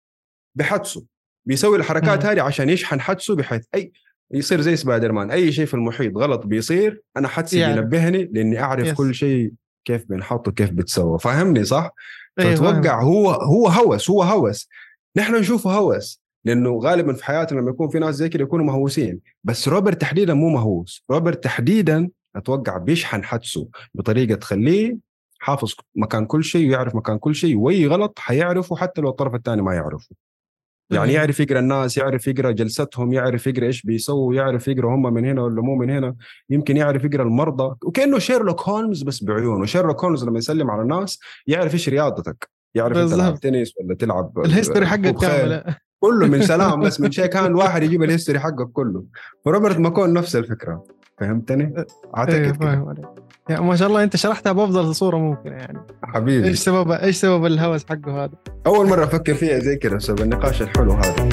[0.55, 1.05] بحدسه
[1.45, 2.25] بيسوي الحركات.
[2.25, 3.91] هذه عشان يشحن حدسه بحيث أي
[4.31, 7.75] يصير زي سبايدر مان أي شيء في المحيط غلط بيصير أنا حدسي يعرف.
[7.75, 8.93] بينبهني لإني أعرف yes.
[8.93, 9.53] كل شيء
[9.85, 11.91] كيف بنحط وكيف بتسوى فاهمني صح؟
[12.39, 14.69] أيوة، فاتوقع هو هو هوس هو هوس
[15.17, 19.19] نحن نشوفه هوس لأنه غالبا في حياتنا لما يكون في ناس زي كده يكونوا مهووسين
[19.43, 24.97] بس روبرت تحديدا مو مهووس روبرت تحديدا أتوقع بيشحن حدسه بطريقة تخليه
[25.39, 29.61] حافظ مكان كل شيء ويعرف مكان كل شيء وأي غلط حيعرفه حتى لو الطرف الثاني
[29.61, 30.15] ما يعرفه.
[30.89, 31.13] يعني.
[31.13, 35.41] يعرف يقرأ الناس يعرف يقرأ جلستهم يعرف يقرأ إيش بيسووا يعرف يقرأ هم من هنا
[35.41, 36.15] ولا مو من هنا.
[36.49, 37.75] يمكن يعرف يقرأ المرضى.
[37.83, 42.49] وكأنه شيرلوك هولمز بس بعيونه شيرلوك هولمز لما يسلم على الناس يعرف إيش رياضتك.
[42.75, 43.39] يعرف أنت تلعب.
[43.39, 45.15] تنس ولا تلعب ال history حقك
[45.99, 49.03] كله من سلام بس من شيء كان واحد يجيب ال history حقك كله.
[49.45, 50.83] فروبرت ماكول نفس الفكرة.
[51.17, 51.85] فهمتني؟ أيوه
[52.17, 52.53] اعتقد كده.
[52.53, 53.05] فاهم عليك.
[53.49, 55.79] يا ما شاء الله أنت شرحتها بأفضل صورة ممكنه يعني.
[56.03, 56.47] حبيبي.
[56.47, 58.33] إيش سبب إيش سبب الهوس حقه هذا؟
[58.67, 61.29] أول مرة أفكر فيها زي كذا بسبب النقاش الحلو هذا.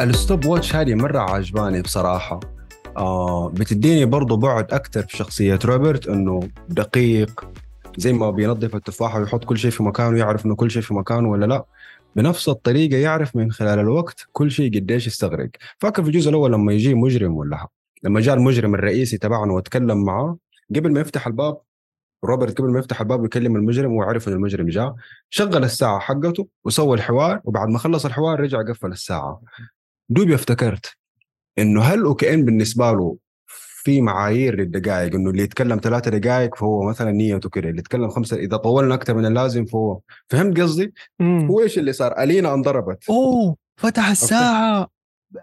[0.00, 2.40] الستوب واتش هذه مرة عجباني بصراحة.
[2.96, 7.44] آه بتديني برضو بعد أكثر في شخصيه روبرت إنه دقيق
[7.96, 11.28] زي ما بينظف التفاحة ويحط كل شيء في مكانه يعرف إنه كل شيء في مكانه
[11.28, 11.64] ولا لا.
[12.18, 15.50] بنفس الطريقة يعرف من خلال الوقت كل شيء قديش يستغرق.
[15.78, 17.68] فاكر في الجزء الأول لما يجي مجرم ولا
[18.02, 20.38] لما جاء المجرم الرئيسي تبعنا وتكلم معاه
[20.76, 21.60] قبل ما يفتح الباب
[22.24, 24.94] روبرت قبل ما يفتح الباب ويكلم المجرم وعرف إن المجرم جاء
[25.30, 29.42] شغل الساعة حقته وسوى الحوار وبعد ما خلص الحوار رجع قفل الساعة.
[30.08, 30.96] دوبي افتكرت
[31.58, 33.16] إنه هل وكأن بالنسبة له
[33.88, 38.36] في معايير للدقائق إنه اللي يتكلم ثلاثة دقائق فهو مثلا نيته كده اللي يتكلم خمسة
[38.36, 39.98] إذا طولنا أكثر من اللازم فهو
[40.28, 44.88] فهمت قصدي؟ هو إيش اللي صار؟ ألينا انضربت أوه فتح الساعة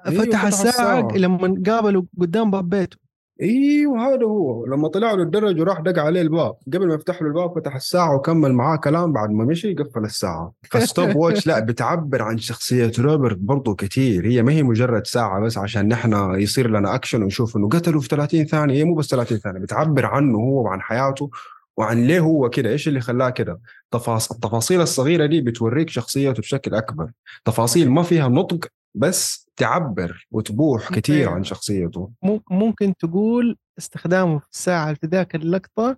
[0.07, 1.17] أيوه، فتح فتح الساعة الساعة.
[1.17, 2.97] لما قابلوا قدام باب بيته
[3.41, 4.65] إيوه هذا هو.
[4.65, 8.15] لما طلع له الدرج وراح دق عليه الباب قبل ما يفتح له الباب فتح الساعة
[8.15, 10.53] وكمل معاه كلام بعد ما مشي قفل الساعة.
[10.71, 15.41] ف stop watch لا بتعبر عن شخصية روبرت برضو كثير هي ما هي مجرد ساعة
[15.41, 18.73] بس عشان نحن يصير لنا اكشن ونشوف إنه قتلوا في 30 ثانية.
[18.75, 21.29] هي مو بس 30 ثانية بتعبر عنه هو وعن حياته
[21.77, 22.69] وعن ليه هو كده.
[22.69, 23.59] إيش اللي خلاه كده؟
[23.91, 24.31] تفاص...
[24.31, 27.11] التفاصيل الصغيرة دي بتوريك شخصيته بشكل أكبر.
[27.45, 32.11] تفاصيل ما فيها نطق بس تعبر وتبوح كثير عن شخصيته.
[32.23, 35.97] مم- ممكن تقول استخدامه في الساعة في ذاك اللقطة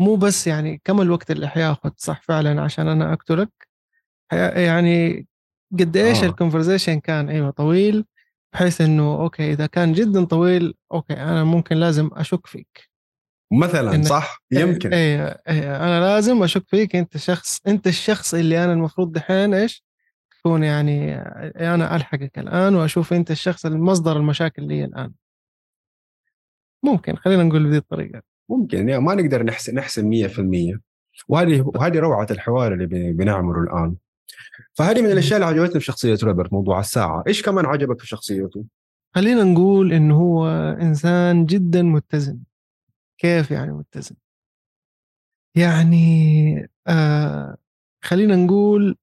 [0.00, 3.50] مو بس يعني كم الوقت اللي حياخذ صح فعلا عشان أنا أقتلك؟
[4.30, 5.26] حي- يعني
[5.78, 6.26] قد إيش آه.
[6.26, 8.04] ال conversation كان؟ أيوه طويل
[8.52, 12.90] بحيث إنه okay إذا كان جدا طويل okay أنا ممكن لازم أشك فيك.
[13.52, 14.92] مثلا صح؟ يمكن.
[14.92, 19.84] إيه إيه أنا لازم أشك فيك أنت شخص أنت الشخص اللي أنا المفروض دحين إيش؟
[20.40, 21.14] تكون يعني
[21.74, 25.12] أنا ألحقك الآن وأشوف أنت الشخص المصدر المشاكل لي الآن.
[26.84, 28.22] ممكن خلينا نقول بهذه الطريقة.
[28.50, 30.80] ممكن يعني ما نقدر نحسن نحسن 100%
[31.28, 33.96] وهذه وهذه روعة الحوار اللي بن- بنعمله الآن.
[34.74, 37.24] فهذه من الأشياء اللي عجبتني في شخصية روبرت موضوع الساعة.
[37.26, 38.64] إيش كمان عجبك في شخصيته؟
[39.14, 40.46] خلينا نقول انه هو
[40.82, 42.38] إنسان جدا متزن.
[43.18, 44.16] كيف يعني متزن؟
[45.54, 47.56] يعني آه
[48.04, 48.96] خلينا نقول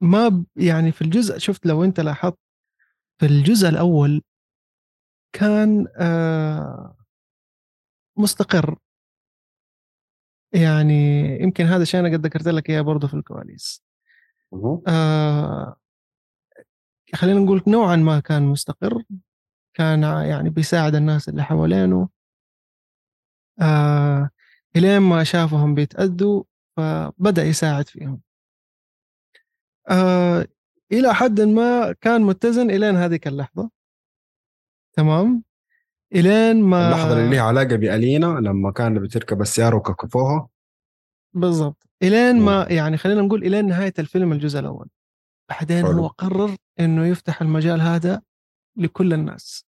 [0.00, 2.38] ما يعني في الجزء شفت لو انت لاحظت
[3.20, 4.22] في الجزء الأول
[5.32, 6.96] كان آه
[8.16, 8.78] مستقر.
[10.52, 13.82] يعني يمكن هذا الشيء أنا قد ذكرت لك إياه برضه في الكواليس.
[14.88, 15.76] آه
[17.14, 19.02] خلينا نقول نوعا ما كان مستقر
[19.74, 22.08] كان يعني بيساعد الناس اللي حوالينه.
[23.62, 24.30] آه
[24.76, 26.44] إلين ما شافهم بيتأذوا
[26.76, 28.20] فبدأ يساعد فيهم.
[29.88, 30.46] آه
[30.92, 33.70] إلى حد ما كان متزن إلين هذيك اللحظة.
[34.92, 35.42] تمام؟
[36.14, 40.48] إلين ما اللحظة اللي ليها علاقة بألينا لما كانت بتركب السيارة وكفوها
[41.34, 41.86] بالضبط.
[42.02, 44.88] إلين ما يعني خلينا نقول إلين نهاية الفيلم الجزء الأول.
[45.48, 45.98] بعدين حلو.
[45.98, 48.22] هو قرر إنه يفتح المجال هذا
[48.76, 49.66] لكل الناس.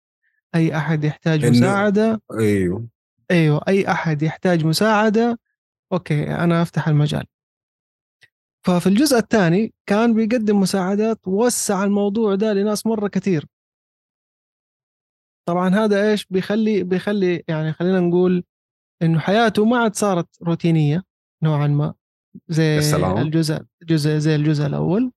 [0.54, 2.86] أي أحد يحتاج إنه- مساعدة أيوه.
[3.30, 5.38] أيوه أي أحد يحتاج مساعدة
[5.92, 7.24] أوكي أنا أفتح المجال.
[8.66, 13.46] ففي الجزء الثاني كان بيقدم مساعدات ووسع الموضوع ده لناس مرة كثير
[15.48, 18.44] طبعا هذا إيش بيخلي بيخلي يعني خلينا نقول
[19.02, 21.02] إنه حياته ما عاد صارت روتينية
[21.42, 21.94] نوعا ما
[22.48, 23.18] زي يا سلام.
[23.18, 25.12] الجزء جزء زي الجزء الأول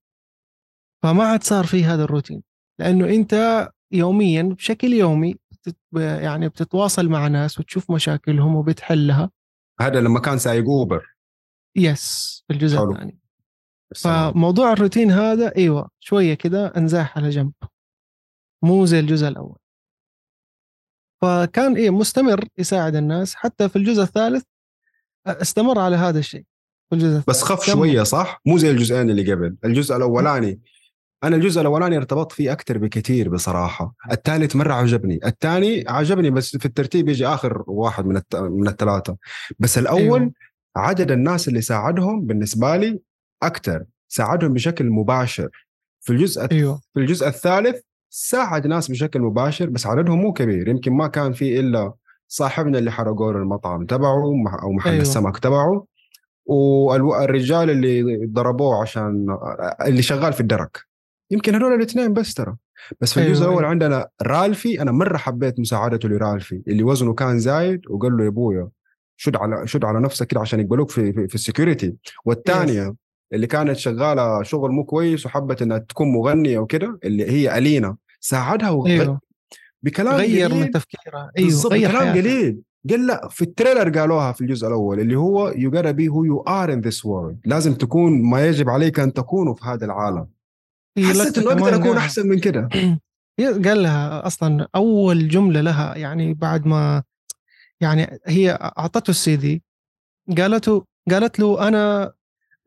[1.02, 2.42] فما عاد صار في هذا الروتين
[2.80, 5.36] لأنه أنت يوميا بشكل يومي
[5.96, 9.30] يعني بتتواصل مع ناس وتشوف مشاكلهم وبتحلها
[9.80, 11.16] هذا لما كان سايق أوبر
[11.76, 12.78] يس في الجزء.
[12.78, 13.23] الثاني السلام.
[13.96, 17.52] فموضوع الروتين هذا إيوه شوية كده انزاح على جنب.
[18.64, 19.58] مو زي الجزء الأول.
[21.22, 23.34] فكان إيه مستمر يساعد الناس.
[23.34, 24.44] حتى في الجزء الثالث
[25.26, 26.44] استمر على هذا الشيء.
[26.90, 27.42] في الجزء بس الثالث.
[27.42, 27.74] خف كمل.
[27.74, 29.56] شوية صح؟ مو زي الجزئين اللي قبل.
[29.64, 30.60] الجزء الأولاني
[31.24, 33.94] أنا الجزء الأولاني ارتبطت فيه أكثر بكثير بصراحة.
[34.12, 35.20] الثالث مرة عجبني.
[35.26, 38.36] الثاني عجبني بس في الترتيب يجي آخر واحد من الت...
[38.36, 39.16] من الثلاثة.
[39.58, 40.32] بس الأول أيوة.
[40.76, 43.00] عدد الناس اللي ساعدهم بالنسبة لي
[43.46, 45.48] أكثر ساعدهم بشكل مباشر
[46.00, 47.80] في الجزء أيوه في الجزء الثالث
[48.10, 51.92] ساعد ناس بشكل مباشر بس عددهم مو كبير يمكن ما كان في إلا
[52.28, 54.86] صاحبنا اللي حرقوا له المطعم تبعه أو محل أيوة.
[54.86, 55.02] أيوه.
[55.02, 55.86] السمك تبعه
[56.46, 59.38] والرجال اللي ضربوه عشان
[59.86, 60.84] اللي شغال في الدرك
[61.30, 62.56] يمكن هذول الاثنين بس ترى
[63.00, 63.70] بس في أيوة، الجزء الأول أيوة.
[63.70, 68.68] عندنا رالفي أنا مرة حبيت مساعدته لرالفي اللي وزنه كان زايد وقال له يا أبويا
[69.16, 72.94] شد على شد على نفسك كده عشان يقبلوك في في, في ال security والثانية
[73.32, 77.96] اللي كانت شغالة شغل مو كويس وحبت إنها تكون مغنية وكده اللي هي ألينا.
[78.20, 78.86] ساعدها وغ...
[78.86, 79.20] أيوه.
[79.82, 81.30] بكلام غير من تفكيرها.
[81.38, 82.16] أيوه غير كلام.
[82.16, 82.62] قليل.
[82.90, 86.42] قال لا في التريلر قالوها في الجزء الأول اللي هو you gotta be who you
[86.48, 87.36] are in this world.
[87.44, 90.26] لازم تكون ما يجب عليك أن تكونه في هذا العالم.
[90.98, 91.96] حسيت إنه أقدر أكون.
[91.96, 92.68] أحسن من كده.
[93.64, 97.02] قال لها أصلا أول جملة لها يعني بعد ما
[97.80, 99.62] يعني هي أعطته السي دي.
[100.38, 102.12] قالته قالت له أنا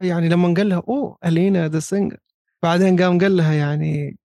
[0.01, 2.17] يعني لما قال لها أوه ألينا the singer
[2.63, 4.17] بعدين قام قال لها يعني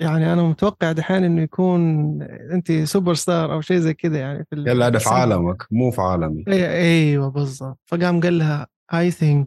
[0.00, 1.82] يعني أنا متوقع دحين إنه يكون
[2.22, 5.08] انت super star أو شيء زي كذا يعني في يلا هذا في.
[5.08, 6.44] عالمك مو في عالمي.
[6.44, 7.78] أي- أيوه بالضبط.
[7.86, 9.44] فقام قال لها I think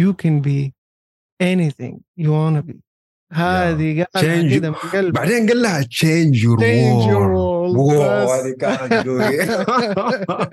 [0.00, 0.72] you can be
[1.42, 2.74] anything you wanna be.
[3.32, 7.76] هذه قالها كذا من قلب بعدين قال لها change your Change your world.
[7.76, 7.78] world.
[7.78, 8.30] واو بس.
[8.32, 9.40] هذه كانت قوية.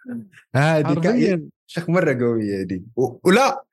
[0.56, 2.84] هذه كانت شيخ مرة قوية دي.
[2.96, 3.64] ولا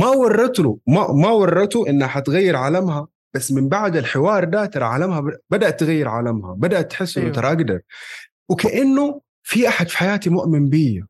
[0.00, 5.22] ما ورته ما ما ورته إنها حتغير عالمها بس من بعد الحوار ده ترى عالمها
[5.50, 7.36] بدأت تغير عالمها بدأت تحس إنه أيوه.
[7.36, 7.80] ترى أقدر.
[8.48, 11.04] وكأنه في أحد في حياتي مؤمن بي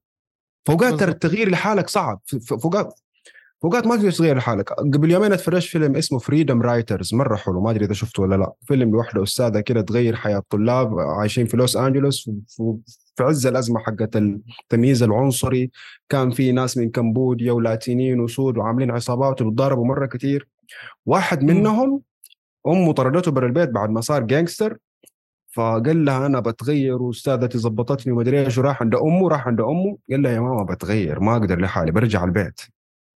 [0.67, 1.11] فوقات ترى.
[1.11, 2.21] التغيير لحالك صعب.
[2.47, 2.95] فوقات
[3.63, 4.73] فوقات ما تقدر تغير لحالك.
[4.73, 8.53] قبل يومين اتفرجت فيلم اسمه Freedom Writers مرة حلو ما أدري إذا شفته ولا لا.
[8.67, 12.31] فيلم لوحده أستاذة كده تغير حياة طلاب عايشين في لوس أنجلوس
[13.17, 15.71] في عز الأزمة حقت التمييز العنصري
[16.09, 20.49] كان في ناس من كمبوديا ولاتينيين وسود وعاملين عصابات وبتضاربوا مرة كثير
[21.07, 21.43] واحد.
[21.43, 22.03] منهم
[22.67, 24.79] امه طردته برا البيت بعد ما صار جانجستر
[25.53, 30.23] فقال لها أنا بتغير وأستاذتي زبطتني ومدري إيش وراح عند أمه راح عند أمه قال
[30.23, 32.61] لها يا ماما بتغير ما أقدر لحالي برجع البيت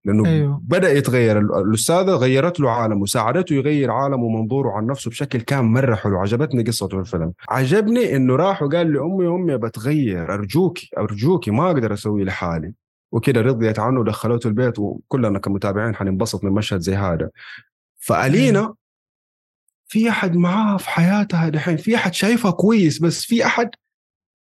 [0.07, 0.61] لأنه أيوه.
[0.65, 1.39] بدأ يتغير.
[1.39, 6.19] ال- الأستاذة غيرت له عالمه وساعدته يغير عالمه ومنظوره عن نفسه بشكل كان مرة حلو.
[6.19, 7.33] عجبتني قصته في الفيلم.
[7.49, 12.73] عجبني إنه راح وقال لأمي أمي بتغير أرجوكي أرجوكي ما أقدر أسوي لحالي.
[13.13, 17.31] وكده رضيت عنه ودخلته البيت وكلنا كمتابعين حننبسط من مشهد زي هذا.
[17.99, 18.75] فألينا
[19.89, 21.77] في أحد معاها في حياتها دحين.
[21.77, 23.71] في أحد شايفها كويس بس في أحد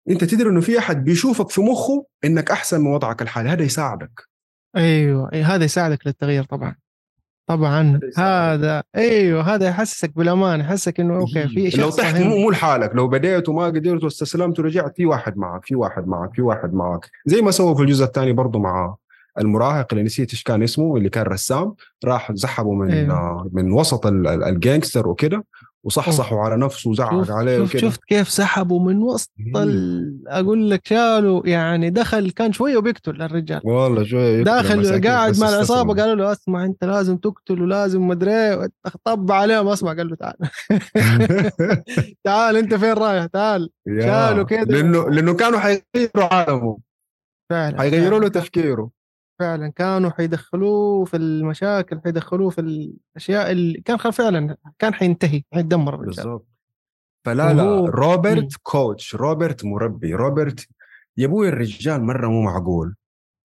[0.10, 3.50] أنت تدري إنه في أحد بيشوفك في مخه إنك أحسن من وضعك الحالي.
[3.50, 4.29] هذا يساعدك.
[4.78, 6.76] أيوه أي هذا يساعدك للتغيير طبعا
[7.48, 12.30] طبعا هذا أيوه هذا يحسسك بالأمان يحسسك إنه أوكي في لو شخص طحت فاهمني.
[12.30, 16.34] مو مو لحالك لو بديت وما قدرت واستسلمت ورجعت في واحد معك في واحد معك
[16.36, 18.96] في واحد معك زي ما سووا في الجزء الثاني برضه مع
[19.40, 21.74] المراهق اللي نسيت إيش كان اسمه اللي كان رسام
[22.06, 23.50] راح سحبه من أيوه.
[23.54, 25.44] من وسط ال- ال- الجانكستر وكده
[25.84, 27.90] وصحصحوا على نفسه وزعق عليه شوف وكده.
[27.90, 29.32] شفت كيف سحبوا من وسط.
[29.56, 30.24] ال...
[30.28, 33.62] أقول لك شالوا يعني دخل كان شوية وبيقتل الرجال.
[33.64, 38.70] والله شوي داخل قاعد مع العصابة قالوا له اسمع انت لازم تقتل ولازم مدري إيه.
[39.04, 40.36] طب عليهم اسمع قال له تعال.
[42.26, 43.70] تعال انت فين رايح؟ تعال.
[44.02, 44.64] شالوا كده.
[44.64, 46.78] لأنه لأنه كانوا حيغيروا عالمه
[47.50, 48.28] فعلا حيغيروا له.
[48.28, 48.99] تفكيره.
[49.40, 56.16] فعلا كانوا حيدخلوه في المشاكل حيدخلوه في الأشياء اللي كان فعلا كان حينتهي حيتدمر الرجال.
[56.16, 56.48] بالضبط.
[57.26, 58.50] فلا لا روبرت مم.
[58.64, 60.68] كوتش روبرت مربي روبرت
[61.18, 62.96] يا أبوي الرجال مرة مو معقول.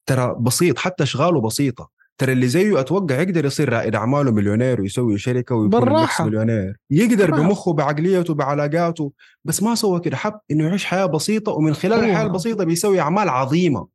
[0.06, 1.90] ترى بسيط حتى أشغاله بسيطة.
[2.18, 6.04] ترى اللي زيه أتوقع يقدر يصير رائد اعمال ومليونير ويسوي شركة ويكون بالراحة.
[6.04, 6.76] نفس مليونير.
[6.90, 7.48] يقدر بالراحة.
[7.48, 9.12] بمخه بعقليته بعلاقاته
[9.44, 10.16] بس ما سوى كده.
[10.16, 13.86] حب إنه يعيش حياة بسيطة ومن خلال الحياة البسيطة بيسوي أعمال عظيمة.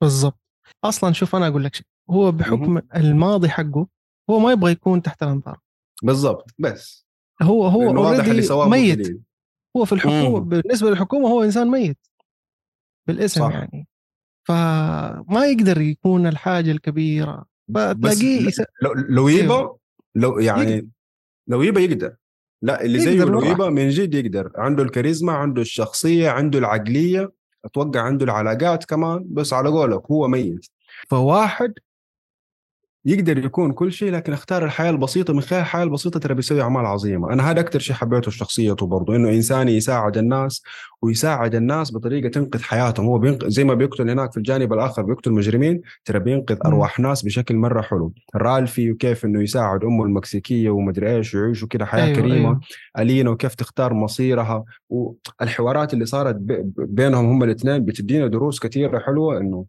[0.00, 0.47] بالضبط.
[0.84, 3.86] أصلا شوف أنا أقول لك شيء هو بحكم الماضي حقه
[4.30, 5.58] هو ما يبغى يكون تحت الأنظار.
[6.02, 7.06] بالضبط بس.
[7.42, 8.98] هو هو واضح اللي سواه هو ميت.
[8.98, 9.20] دليل.
[9.76, 10.48] هو في الحكومة مم.
[10.48, 11.98] بالنسبة للحكومة هو إنسان ميت.
[13.08, 13.52] بالاسم صح.
[13.52, 13.88] يعني.
[14.48, 17.46] فما يقدر يكون الحاجة الكبيرة.
[17.74, 18.62] فتلاقيه يس...
[18.82, 19.68] لو لو يبى.
[20.14, 20.90] لو يعني
[21.48, 22.16] لو يبى يقدر.
[22.62, 23.42] لا اللي زيه يقدر لو.
[23.42, 24.52] يبى من جد يقدر.
[24.56, 27.32] عنده الكاريزما عنده الشخصية عنده العقلية.
[27.68, 30.66] أتوقع عنده العلاقات كمان بس على قولك هو ميت.
[31.10, 31.72] فواحد
[33.04, 36.86] يقدر يكون كل شيء لكن أختار الحياة البسيطة من خلال الحياة البسيطة ترى بيسوي أعمال
[36.86, 37.32] عظيمة.
[37.32, 40.62] أنا هذا أكثر شيء حبيته في شخصيته برضه إنه إنسان يساعد الناس
[41.02, 43.06] ويساعد الناس بطريقة تنقذ حياتهم.
[43.06, 46.56] هو بينقذ زي ما بيقتل هناك في الجانب الآخر بيقتل مجرمين ترى بينقذ.
[46.66, 48.12] أرواح ناس بشكل مرة حلو.
[48.36, 52.34] رالفي وكيف إنه يساعد أمه المكسيكية ومدري إيش ويعيشوا كده حياة أيوه، كريمة.
[52.36, 52.60] أيوه.
[52.98, 54.64] الينا وكيف تختار مصيرها.
[55.40, 59.64] والحوارات اللي صارت ب- بينهم هم الاثنين بتدينا دروس كثيره حلوة إنه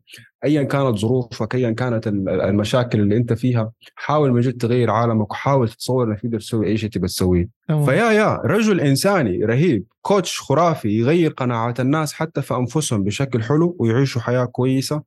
[0.45, 5.31] ايا كانت ظروفك ايا كانت ال- المشاكل اللي أنت فيها حاول من جد تغير عالمك
[5.31, 7.58] وحاول تتصور إنك تقدر تسوي أي شيء تبغى تسويه.
[7.69, 13.75] فيا يا رجل إنساني رهيب كوتش خرافي يغير قناعات الناس حتى في أنفسهم بشكل حلو
[13.79, 15.01] ويعيشوا حياة كويسة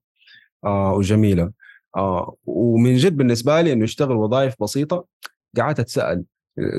[0.64, 1.51] آه وجميلة.
[1.96, 5.05] آه ومن جد بالنسبة لي إنه يشتغل وظائف بسيطة
[5.59, 6.25] قعدت أتساءل.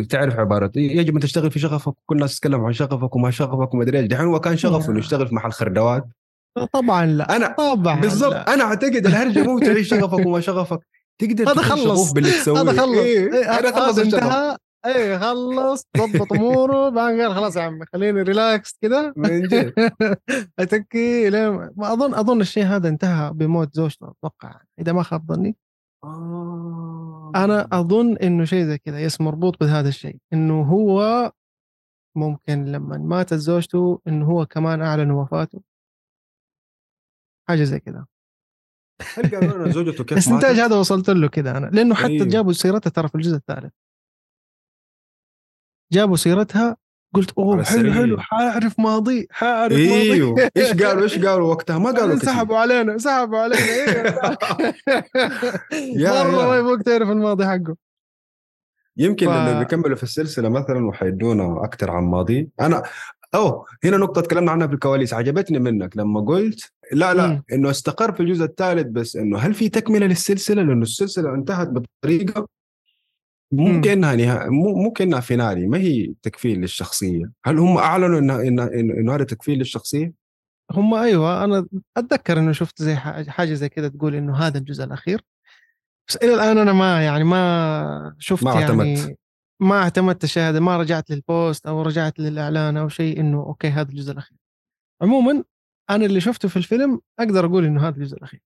[0.10, 3.84] تعرف عبارة يجب أن تشتغل في شغفك كل الناس تتكلم عن شغفك وما شغفك وما
[3.84, 4.08] أدري إيش.
[4.08, 6.06] دحين هو كان شغفه إنه يشتغل في محل خردوات.
[6.74, 8.50] طبعا لا أنا طبعا بالضبط.
[8.50, 10.80] أنا أعتقد الهرجة مو تعيش شغفك وما شغفك.
[11.22, 12.12] تقدر هذا خلص.
[12.12, 12.62] باللي تسويه.
[12.62, 12.98] هذا خلص.
[12.98, 13.34] إيه.
[13.34, 14.58] إيه، هذا خلص انتهى.
[14.86, 19.74] إيه خلص ضبط أموره بعدين قال خلاص يا عمي خليني ريلاكس كده من جد
[20.60, 25.56] أتكي لين ما أظن أظن الشيء هذا انتهى بموت زوجته أتوقع إذا ما خاب ظني
[26.04, 27.32] آه.
[27.36, 31.32] أنا أظن إنه شيء زي كذا يس مربوط بهذا الشيء إنه هو
[32.16, 35.62] ممكن لما ماتت زوجته إنه هو كمان أعلن وفاته
[37.50, 38.06] حاجة زي كذا
[39.18, 42.28] هل قالوا زوجته كيف الاستنتاج ماتت؟ هذا وصلت له كذا أنا لأنه حتى أيوه.
[42.28, 43.74] جابوا سيرتها ترى في الجزء الثالث
[45.94, 46.78] جابوا سيرتها
[47.16, 47.94] قلت أوه حلو.
[47.94, 50.30] حلو حاعرف ماضي حاعرف إيوه.
[50.30, 53.60] ماضي إيش قالوا إيش قالوا وقتها؟ ما قالوا سحبوا علينا سحبوا علينا
[55.74, 56.48] أيوه مرة.
[56.50, 57.76] ما يبغوك تعرف الماضي حقه.
[58.98, 62.50] يمكن ف- لأنه بيكملوا في السلسلة مثلا وحيدونا أكثر عن ماضي.
[62.62, 62.84] أنا
[63.36, 67.44] أوه هنا نقطة تكلمنا عنها في الكواليس عجبتني منك لما قلت لا لا مم.
[67.54, 72.48] إنه استقر في الجزء الثالث بس إنه هل في تكملة للسلسلة؟ لأنه السلسلة انتهت بطريقة
[73.54, 73.82] مو مم.
[73.82, 74.50] كأنها نها...
[74.50, 79.24] مو مو كأنها فينالي ما هي تكفيل للشخصية هل هم أعلنوا انه انه إنه, هذا
[79.24, 80.14] تكفيل للشخصية
[80.72, 84.84] هم أيوه أنا أتذكر إنه شفت زي ح- حاجة زي كذا تقول إنه هذا الجزء
[84.84, 85.22] الأخير
[86.08, 89.00] بس إلى الآن أنا ما يعني ما شفت ما اعتمدت.
[89.00, 89.18] يعني
[89.60, 93.68] ما اعتمدت الشيء هذا ما رجعت لل post أو رجعت للإعلان أو شيء إنه okay
[93.68, 94.38] هذا الجزء الأخير
[95.02, 95.44] عموما
[95.90, 98.42] أنا اللي شفته في الفيلم أقدر أقول إنه هذا الجزء الأخير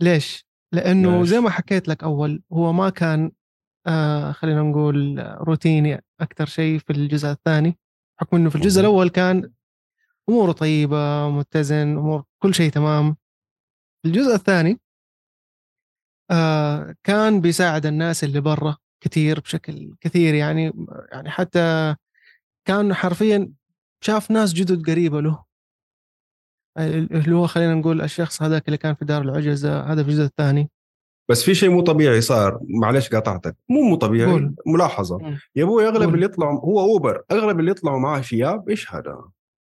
[0.00, 3.30] ليش لأنه ليش؟ زي ما حكيت لك أول هو ما كان
[3.86, 7.78] آه خلينا نقول روتيني أكثر شيء في الجزء الثاني
[8.18, 8.80] بحكم إنه في الجزء.
[8.80, 9.52] الأول كان
[10.28, 13.16] أموره طيبة متزن أمور كل شيء تمام.
[14.06, 14.80] الجزء الثاني
[16.30, 20.72] آه كان بيساعد الناس اللي برا كثير بشكل كثير يعني
[21.12, 21.96] يعني حتى
[22.68, 23.52] كان حرفيا
[24.00, 25.44] شاف ناس جدد قريبة له.
[26.78, 30.70] اللي هو خلينا نقول الشخص هذاك اللي كان في دار العجزه هذا في الجزء الثاني.
[31.28, 32.58] بس في شيء مو طبيعي صار.
[32.68, 33.56] معلش قاطعتك.
[33.68, 34.30] مو مو طبيعي.
[34.30, 34.54] قول.
[34.66, 35.18] ملاحظة.
[35.18, 35.38] مم.
[35.56, 36.14] يا أبوي أغلب قول.
[36.14, 37.22] اللي يطلعوا هو أوبر.
[37.32, 39.18] أغلب اللي يطلعوا معاه شياب إيش هذا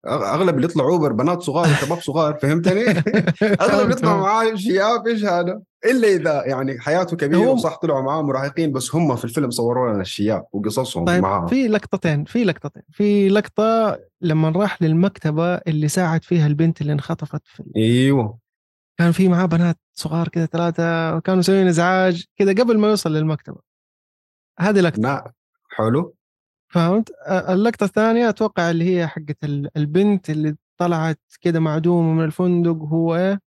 [0.06, 2.88] أغلب اللي يطلعوا أوبر بنات صغار وشباب صغار فهمتني؟
[3.62, 8.22] أغلب اللي يطلعوا معاه شياب إيش هذا إلا إذا يعني حياته كبيرة وصح طلعوا معاه
[8.22, 11.46] مراهقين بس هم في الفيلم صوروا لنا الشياب وقصصهم طيب معاه.
[11.46, 12.82] في لقطتين في لقطتين.
[12.90, 18.38] في لقطة لما راح للمكتبة اللي ساعد فيها البنت اللي انخطفت في أيوه.
[18.98, 23.60] كان في معاه بنات صغار كذا ثلاثة وكانوا مسويين إزعاج كذا قبل ما يوصل للمكتبة.
[24.58, 25.00] هذه لقطة.
[25.00, 25.22] نعم
[25.76, 26.14] حلو.
[26.68, 32.82] فهمت؟ اللقطة الثانية أتوقع اللي هي حقت ال- البنت اللي طلعت كذا معدومة من الفندق
[32.82, 33.40] وهو إيه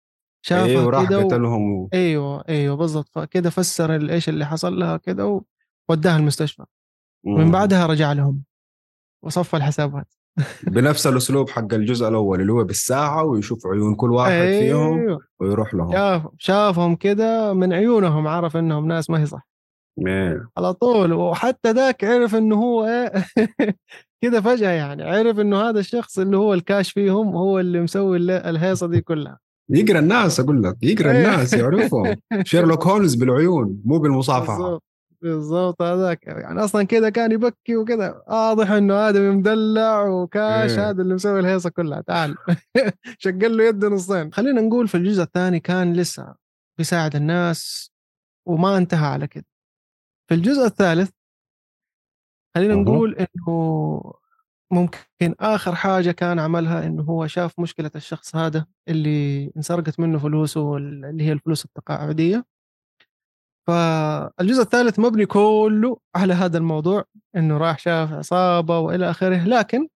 [0.45, 1.07] شافها إيوه راح.
[1.09, 1.89] قتلهم و...
[1.95, 3.09] إيوه إيوه بالضبط.
[3.09, 5.43] فكذا فسر إيش اللي حصل لها كذا
[5.89, 6.65] ووداها المستشفى.
[7.25, 7.51] من مم.
[7.51, 8.43] بعدها رجع لهم
[9.23, 10.15] وصفى الحسابات.
[10.63, 15.21] بنفس الأسلوب حق الجزء الأول اللي هو بالساعة ويشوف عيون كل واحد فيهم أيوه.
[15.41, 15.93] ويروح لهم.
[15.93, 19.49] شاف شافهم كده من عيونهم عرف إنهم ناس ما هي صح.
[20.07, 20.49] إيه.
[20.59, 21.13] على طول.
[21.13, 23.13] وحتى ذاك عرف إنه هو إيه؟
[24.23, 25.03] كده فجأة يعني.
[25.03, 29.39] عرف إنه هذا الشخص اللي هو الكاش فيهم هو اللي مسوي الهيصة دي كلها.
[29.71, 31.17] يقرأ الناس أقول لك يقرأ إيه.
[31.17, 32.17] الناس يعرفهم.
[32.45, 34.81] شيرلوك هولمز بالعيون مو بالمصافحة.
[35.23, 36.27] بالضبط هذاك.
[36.27, 38.25] يعني أصلا كده كان يبكي وكده.
[38.29, 40.91] واضح إنه آدمي مدلع وكاش إيه.
[40.91, 42.01] هذا اللي مسوي الهيصة كلها.
[42.01, 42.37] تعال.
[43.19, 44.33] شقل له يده نصين.
[44.33, 46.35] خلينا نقول في الجزء الثاني كان لسه
[46.79, 47.91] بيساعد الناس
[48.49, 49.47] وما انتهى على كده.
[50.29, 51.11] في الجزء الثالث
[52.57, 52.75] خلينا.
[52.75, 54.03] نقول إنه
[54.73, 60.77] ممكن آخر حاجة كان عملها إنه هو شاف مشكلة الشخص هذا اللي انسرقت منه فلوسه
[60.77, 62.45] اللي هي الفلوس التقاعدية.
[63.67, 67.05] فالجزء الثالث مبني كله على هذا الموضوع
[67.37, 69.45] إنه راح شاف عصابة وإلى آخره.
[69.45, 69.89] لكن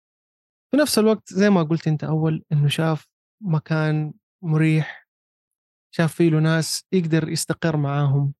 [0.71, 3.07] في نفس الوقت زي ما قلت أنت أول إنه شاف
[3.41, 4.13] مكان
[4.43, 5.07] مريح
[5.91, 8.33] شاف فيه له ناس يقدر يستقر معاهم.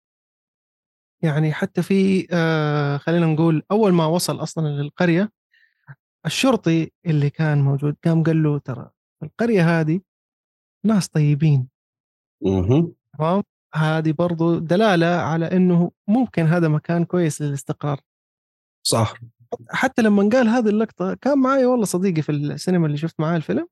[1.24, 5.32] يعني حتى في آه خلينا نقول أول ما وصل أصلا للقرية
[6.26, 8.90] الشرطي اللي كان موجود قام قال له ترى
[9.24, 10.02] القرية هذه
[10.86, 11.70] ناس طيبين.
[13.18, 13.44] تمام؟
[13.76, 18.00] هذه برضو دلالة على إنه ممكن هذا مكان كويس للاستقرار.
[18.84, 19.14] صح.
[19.70, 23.68] حتى لما قال هذه اللقطة كان معي والله صديقي في السينما اللي شفت معاه الفيلم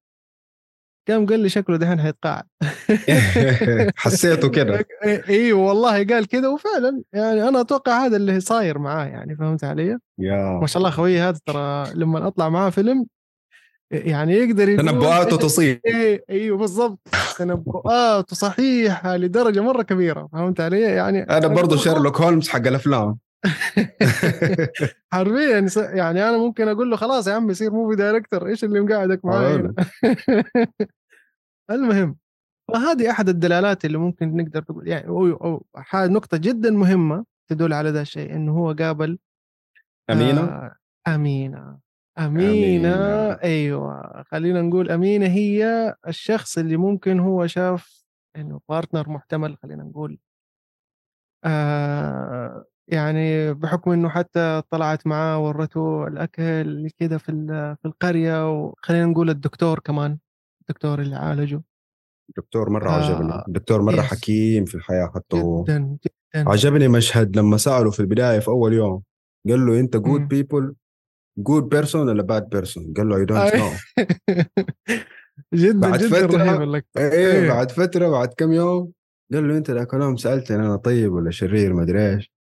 [1.08, 2.44] قام قال لي شكله دحين حيتقاعد.
[3.96, 4.86] حسيته كده.
[5.30, 9.98] إي والله قال كذا وفعلا يعني أنا أتوقع هذا اللي صاير معاه يعني فهمت علي؟
[10.20, 10.60] yeah.
[10.62, 13.06] ما شاء الله خوي هذا ترى لما أطلع معاه فيلم
[13.92, 17.00] يعني يقدر يقول تنبؤاته تصيب إيه أيوه بالضبط.
[17.38, 23.18] تنبؤاته صحيحة لدرجة مرة كبيرة فهمت علي؟ يعني أنا برضه شيرلوك هولمز حق الأفلام.
[25.14, 28.80] حرفيا س- يعني أنا ممكن أقول له خلاص يا عم يصير movie director إيش اللي
[28.80, 29.74] مقعدك معاي هنا؟
[31.72, 32.18] المهم
[32.74, 35.66] فهذه أحد الدلالات اللي ممكن نقدر تقول يعني أو أو
[35.96, 39.20] نقطة جدا مهمة تدل على ذا الشيء إنه هو قابل
[40.10, 40.76] أمينة؟ آه
[41.08, 41.85] أمينة.
[42.18, 43.32] آمينة أمينة.
[43.44, 48.06] أيوه خلينا نقول آمينة هي الشخص اللي ممكن هو شاف
[48.36, 50.18] إنه بارتنر محتمل خلينا نقول
[51.46, 57.32] آه يعني بحكم إنه حتى طلعت معاه ورته الأكل كذا في
[57.82, 60.18] في القرية وخلينا نقول الدكتور كمان
[60.62, 61.62] الدكتور اللي عالجه
[62.30, 62.94] الدكتور مرة آه.
[62.94, 64.00] عجبني الدكتور مرة yes.
[64.02, 68.74] حكيم في الحياة حتى هو جدا جدا عجبني مشهد لما سأله في البداية في أول
[68.74, 69.04] يوم
[69.50, 70.28] قال له أنت good.
[70.28, 70.76] people
[71.38, 73.56] good person ولا bad person قال له I don't.
[73.56, 73.70] know
[75.54, 77.50] جدا بعد جدا فترة- رهيب إيه إيه.
[77.50, 78.92] بعد فترة بعد كم يوم
[79.34, 82.32] قال له أنت ذاك اليوم سالتني أنا طيب ولا شرير ما أدري إيش.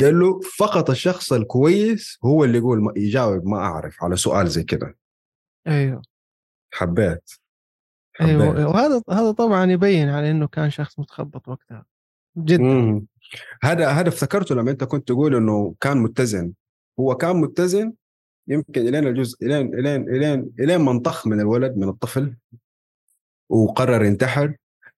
[0.00, 4.62] قال له فقط الشخص الكويس هو اللي يقول ما يجاوب ما أعرف على سؤال زي
[4.64, 4.94] كذا
[5.66, 6.02] أيوه.
[6.74, 7.30] حبيت.
[8.14, 8.30] حبيت.
[8.30, 11.86] أيوه وهذا هذا طبعا يبين على إنه كان شخص متخبط وقتها.
[12.38, 12.62] جدا.
[12.62, 13.06] مم.
[13.62, 16.52] هذا هذا افتكرته لما أنت كنت تقول إنه كان متزن.
[17.00, 17.92] هو كان متزن
[18.48, 22.34] يمكن الين الجزء الين الين الين الين ما انطخ من الولد من الطفل
[23.48, 24.54] وقرر ينتحر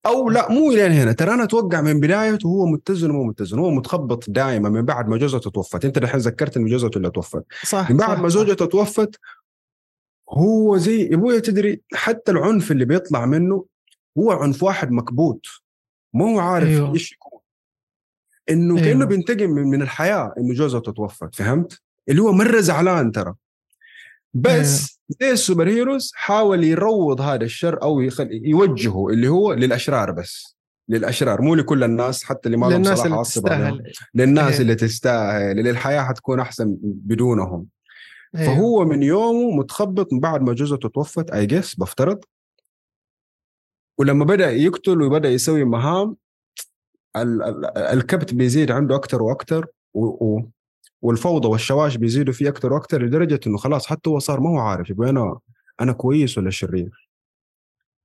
[0.07, 3.71] أو لا مو الين هنا ترى أنا أتوقع من بدايته هو متزن ومو متزن هو
[3.71, 7.91] متخبط دائما من بعد ما زوجته توفت أنت الحين ذكرت إن زوجته اللي توفت صح
[7.91, 8.29] من بعد صح، ما.
[8.29, 9.21] زوجته توفت
[10.31, 13.65] هو زي يا ابويا تدري حتى العنف اللي بيطلع منه
[14.19, 15.47] هو عنف واحد مكبوت
[16.15, 16.95] ما هو عارف أيوه.
[16.95, 17.41] إيش يكون
[18.51, 18.87] إنه أيوه.
[18.87, 23.35] كانه بينتقم من, من الحياة إنه جوزته توفت فهمت؟ اللي هو مرة زعلان ترى
[24.35, 28.29] بس زي السوبر هيروز حاول يروض هذا الشر أو يخل...
[28.33, 30.57] يوجهه اللي هو للأشرار بس
[30.89, 33.23] للأشرار مو لكل الناس حتى اللي ما لهم صلاح.
[33.23, 34.61] تستاهل للناس إيه.
[34.61, 37.67] اللي تستاهل اللي الحياة حتكون أحسن بدونهم
[38.37, 38.55] أيوه.
[38.55, 42.25] فهو من يومه متخبط من بعد ما جوزته توفت اي جس بفترض
[43.99, 46.17] ولما بدأ يقتل وبدأ يسوي مهام
[47.17, 50.41] ال- ال- الكبت بيزيد عنده أكثر وأكثر و...
[51.03, 54.91] والفوضى والشواش بيزيدوا فيه أكثر وأكثر لدرجة إنه خلاص حتى هو صار ما هو عارف
[54.91, 55.39] يقول أنا
[55.81, 57.11] أنا كويس ولا شرير؟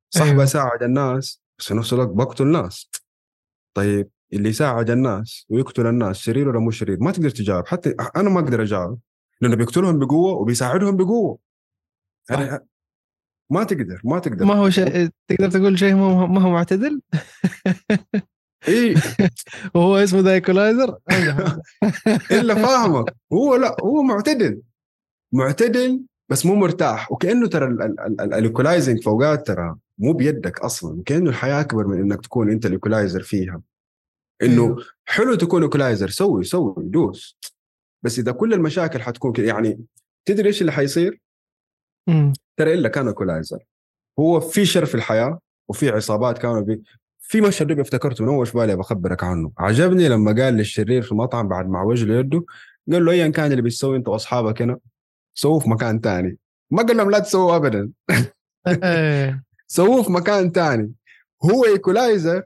[0.10, 0.44] صح أيوه.
[0.44, 2.92] بساعد الناس بس في نفس الوقت بقتل ناس
[3.74, 8.30] طيب اللي يساعد الناس ويقتل الناس شرير ولا مو شرير؟ ما تقدر تجاوب حتى أنا
[8.30, 9.00] ما أقدر أجاوب
[9.42, 11.40] لأنه بيقتلهم بقوة وبيساعدهم بقوة.
[12.30, 12.66] هذا
[13.50, 14.46] ما تقدر ما تقدر.
[14.46, 17.02] ما هو شيء تقدر تقول شيء ما هو معتدل؟
[18.68, 18.96] إي.
[19.76, 20.98] وهو اسمه The Equalizer؟
[22.32, 24.62] إلا فاهمك هو لا هو معتدل.
[25.34, 27.12] معتدل بس مو مرتاح.
[27.12, 27.66] وكأنه ترى
[28.20, 31.04] ال equalizing في اوقات ترى مو بيدك أصلا.
[31.06, 33.62] كأنه الحياة أكبر من إنك تكون أنت ال equalizer فيها.
[34.44, 34.84] إنه أيوه.
[35.06, 36.10] حلو تكون equalizer.
[36.10, 37.38] سوي سوي دوس.
[38.04, 39.86] بس إذا كل المشاكل حتكون كده يعني
[40.26, 41.22] تدري إيش اللي حيصير؟
[42.58, 43.60] ترى إلا كان equalizer.
[44.20, 45.40] هو في شر في الحياة
[45.70, 46.84] وفي عصابات كانوا بي
[47.34, 49.52] في مشهد دوب افتكرته نوش بالي بخبرك عنه.
[49.58, 52.46] عجبني لما قال للشرير في المطعم بعد ما عوج له يده
[52.92, 54.80] قال له ايا كان اللي بتسوي أنت وأصحابك هنا؟
[55.34, 56.38] سووه في مكان تاني.
[56.72, 57.92] ما قال لهم لا تسووا ابدا.
[58.68, 59.44] إيه.
[59.68, 60.94] سووه في مكان تاني.
[61.44, 62.44] هو equalizer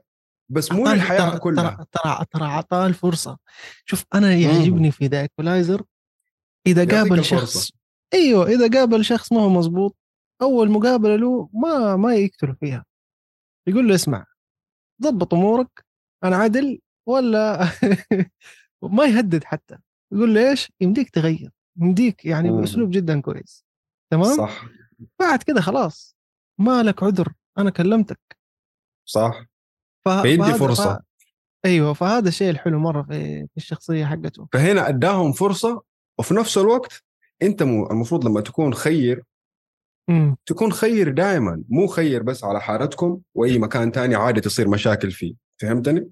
[0.48, 1.70] بس مو ترى كلها.
[1.70, 3.38] ترى ترى ترى عطاه الفرصة.
[3.84, 5.82] شوف أنا يعجبني في The Equalizer
[6.66, 7.60] إذا قابل الفرصة.
[7.60, 7.70] شخص
[8.14, 9.96] أيوه إذا قابل شخص ما هو مزبوط
[10.42, 12.84] أول مقابلة له ما ما يقتله فيها.
[13.66, 14.26] يقول له اسمع
[15.02, 15.84] ضبط أمورك
[16.24, 17.68] أنا عدل ولا
[18.82, 19.78] ما يهدد حتى
[20.12, 22.60] يقول له إيش يمديك تغير يمديك يعني مم.
[22.60, 23.64] بأسلوب جدا كويس
[24.10, 24.64] تمام؟ صح.
[25.20, 26.16] بعد كده خلاص
[26.58, 28.38] ما لك عذر أنا كلمتك.
[29.04, 29.44] صح.
[30.04, 30.08] ف...
[30.08, 30.94] بيدي فرصة.
[30.94, 31.00] ف...
[31.64, 34.48] أيوه فهذا الشيء الحلو مرة في, في الشخصية حقته.
[34.52, 35.82] فهنا أداهم فرصة
[36.18, 37.04] وفي نفس الوقت
[37.42, 39.24] أنت المفروض لما تكون خير
[40.46, 45.34] تكون خير دائما مو خير بس على حارتكم وأي مكان تاني عادي تصير مشاكل فيه
[45.60, 46.10] فهمتني؟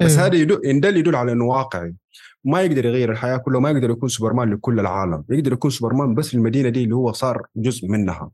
[0.00, 0.26] بس أيوة.
[0.26, 1.94] هذا يدل إن دل يدل على إنه واقعي
[2.44, 6.34] ما يقدر يغير الحياة كلها ما يقدر يكون سوبرمان لكل العالم يقدر يكون سوبرمان بس
[6.34, 8.30] للمدينه دي اللي هو صار جزء منها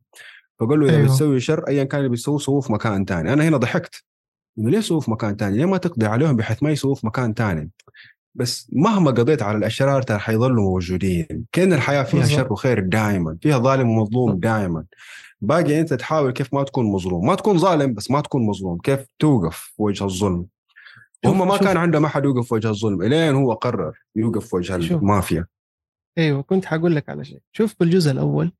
[0.60, 1.06] فقال له إذا أيوة.
[1.06, 4.04] بتسوي شر ايا كان اللي بيسووه سووه في مكان تاني أنا هنا ضحكت
[4.58, 7.34] إنه ليه سووه في مكان تاني؟ ليه ما تقضي عليهم بحيث ما يسووه في مكان
[7.34, 7.70] تاني؟
[8.36, 11.44] بس مهما قضيت على الأشرار ترى حيظلوا موجودين.
[11.52, 12.38] كأن الحياة فيها بالضبط.
[12.38, 14.84] شر وخير دائما فيها ظالم ومظلوم دائما
[15.40, 17.26] باقي أنت تحاول كيف ما تكون مظلوم.
[17.26, 18.78] ما تكون ظالم بس ما تكون مظلوم.
[18.78, 20.46] كيف توقف وجه الظلم؟
[21.26, 21.66] هم ما شوف.
[21.66, 23.02] كان عندهم أحد يوقف وجه الظلم.
[23.02, 25.02] إلين هو قرر يوقف وجه شوف.
[25.02, 25.46] المافيا.
[26.18, 27.40] أيوه كنت حقول لك على شيء.
[27.52, 28.52] شوف بالجزء الأول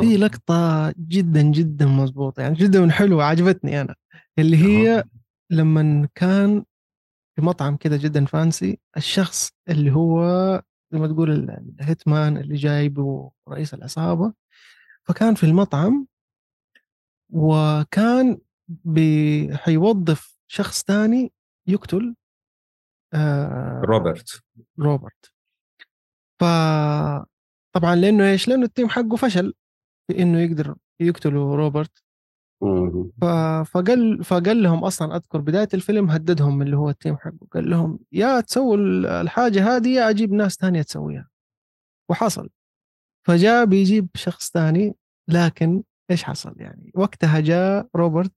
[0.00, 3.94] في لقطة جدا جدا مضبوطة يعني جدا حلوة عجبتني أنا.
[4.38, 5.04] اللي هي
[5.50, 6.64] لما كان
[7.36, 10.22] في مطعم كده جدا فانسي الشخص اللي هو
[10.92, 14.32] زي ما تقول ال- الهيتمان اللي جايبه رئيس العصابة
[15.04, 16.06] فكان في المطعم
[17.30, 21.32] وكان بي- حيوظف شخص ثاني
[21.68, 22.14] يقتل
[23.14, 24.42] آه روبرت
[24.78, 25.32] روبرت
[26.40, 26.44] ف
[27.74, 29.54] طبعا لأنه إيش؟ لأنه ال team حقه فشل
[30.06, 32.03] في إنه يقدر يقتلوا روبرت.
[33.64, 37.46] فقال فقال لهم أصلا أذكر بداية الفيلم هددهم اللي هو ال team حقه.
[37.52, 41.28] قال لهم يا تسووا ال- الحاجة هذه يا أجيب ناس ثانية تسويها.
[42.10, 42.50] وحصل.
[43.26, 44.94] فجاء بيجيب شخص ثاني
[45.28, 48.32] لكن إيش حصل يعني؟ وقتها جاء روبرت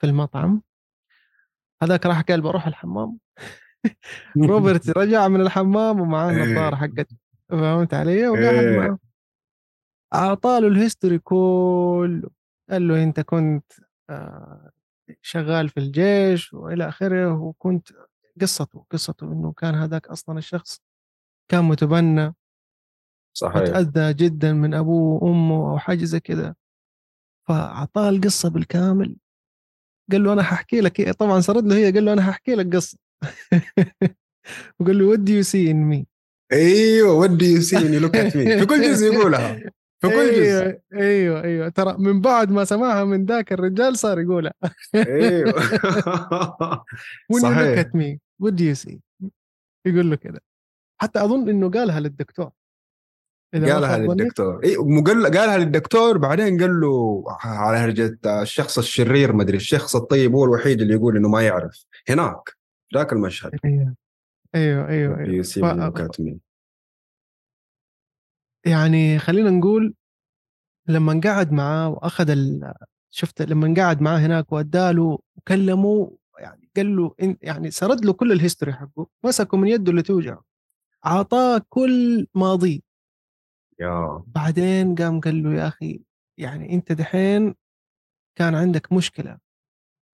[0.00, 0.62] في المطعم.
[1.82, 3.18] هذاك راح قال بروح الحمام.
[4.50, 6.44] روبرت رجع من الحمام ومعاه إيه.
[6.44, 7.16] النظارة حقته
[7.48, 8.78] فهمت علي؟ وقعد إيه.
[8.78, 8.98] معه
[10.14, 12.30] اعطاله الهيستوري كله.
[12.70, 13.72] قال له أنت كنت
[14.10, 14.70] آه،
[15.22, 17.88] شغال في الجيش وإلى آخره وكنت
[18.40, 20.80] قصته قصته إنه كان هذاك أصلا الشخص
[21.48, 22.34] كان متبنى
[23.36, 23.62] صحيح.
[23.62, 26.54] وتأذى جدا من أبوه وأمه أو حاجة زي كذا
[27.48, 29.16] فأعطاه القصة بالكامل.
[30.12, 32.98] قال له أنا ححكي لك طبعا سرد له هي قال له أنا ححكي لك قصة.
[34.80, 36.06] وقال له what do you see in me
[36.52, 39.60] أيوه ودي يسيني لوك ات مي في كل جزء يقولها.
[40.02, 41.68] في كل جزء أيوه أيوه أيوه.
[41.68, 44.52] ترى من بعد ما سمعها من ذاك الرجال صار يقولها.
[44.94, 45.52] أيوه.
[47.32, 47.78] You look صحيح.
[47.84, 48.98] at me what do you see?
[49.86, 50.42] يقول له كده.
[51.00, 52.50] حتى أظن إنه قالها للدكتور.
[53.54, 53.98] قالها.
[53.98, 54.60] للدكتور.
[54.64, 54.76] اي.
[55.38, 60.80] قالها للدكتور بعدين قال له على هرجة الشخص الشرير ما أدري الشخص الطيب هو الوحيد
[60.80, 61.86] اللي يقول إنه ما يعرف.
[62.08, 62.56] هناك
[62.94, 63.50] ذاك المشهد.
[63.64, 63.94] أيوه.
[64.54, 65.42] أيوه أيوه, أيوه.
[65.42, 65.58] ف-
[68.66, 69.94] يعني خلينا نقول
[70.88, 72.74] لما قعد معاه وأخذ ال...
[73.10, 78.32] شفت لما قعد معاه هناك واداله وكلمه يعني قال له إن- يعني سرد له كل
[78.32, 80.44] الهيستوري حقه مسكه من يده اللي توجعه
[81.06, 82.80] أعطاه كل ماضيه.
[83.80, 86.02] يا بعدين قام قال له يا أخي
[86.38, 87.54] يعني أنت دحين
[88.38, 89.38] كان عندك مشكلة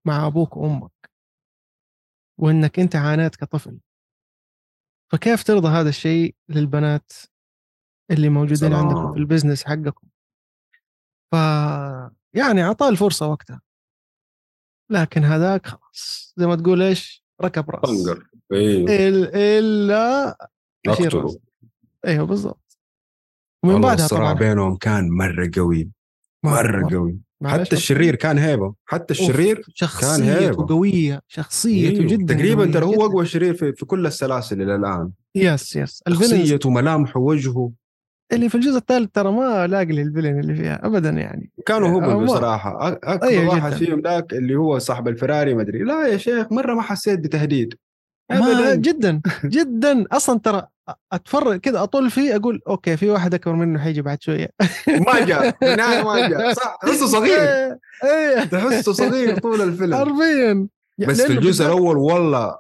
[0.05, 1.11] مع أبوك وأمك.
[2.39, 3.79] وإنك أنت عانيت كطفل.
[5.13, 7.13] فكيف ترضى هذا الشيء للبنات؟
[8.11, 8.75] اللي موجودين سلام.
[8.87, 10.09] عندكم في ال business حقكم.
[11.33, 11.35] ف
[12.35, 13.61] يعني أعطاه الفرصة وقتها.
[14.91, 17.91] لكن هذاك خلاص زي ما تقول إيش ركب رأس.
[17.91, 18.27] طنقر.
[18.53, 18.87] أيوه
[19.35, 20.37] إلا
[20.87, 21.39] اقتله.
[22.07, 22.79] أيوه بالضبط.
[23.65, 25.91] ومن بعدها الصراع طبعا بينهم كان مرة قوي
[26.45, 27.19] مرة قوي.
[27.45, 28.75] حتى الشرير كان هيبة.
[28.85, 30.67] حتى الشرير شخصيته هيبة.
[30.67, 32.13] قوية شخصيته أيوه.
[32.13, 33.07] جدا تقريبا ترى هو.
[33.07, 35.13] أقوى شرير في, في كل السلاسل إلى الآن.
[35.35, 37.73] yes yes شخصيته ملامحه وجهه.
[38.33, 41.51] اللي في الجزء الثالث ترى ما لاقي للفيلن اللي فيها ابدا يعني.
[41.67, 43.77] كانوا آه، هبل ما- بصراحه أ- أكبر أيوة واحد جداً.
[43.79, 45.79] فيهم ذاك اللي هو صاحب الفراري ما أدري.
[45.79, 47.75] لا يا شيخ مرة ما حسيت بتهديد.
[48.31, 48.75] ما.
[48.75, 50.05] جدا جدا.
[50.13, 50.67] أصلا ترى
[51.13, 54.49] أتفرج كذا اطل فيه أقول أوكي في واحد أكبر منه حيجي بعد شوية.
[54.89, 55.57] ما جاء.
[56.05, 56.53] ما جاء.
[56.53, 57.39] صح تحسه صغير.
[57.41, 58.45] إيه إيه.
[58.45, 59.95] تحسه صغير طول الفيلم.
[60.05, 60.67] حرفيا.
[60.99, 62.57] بس في الجزء الأول والله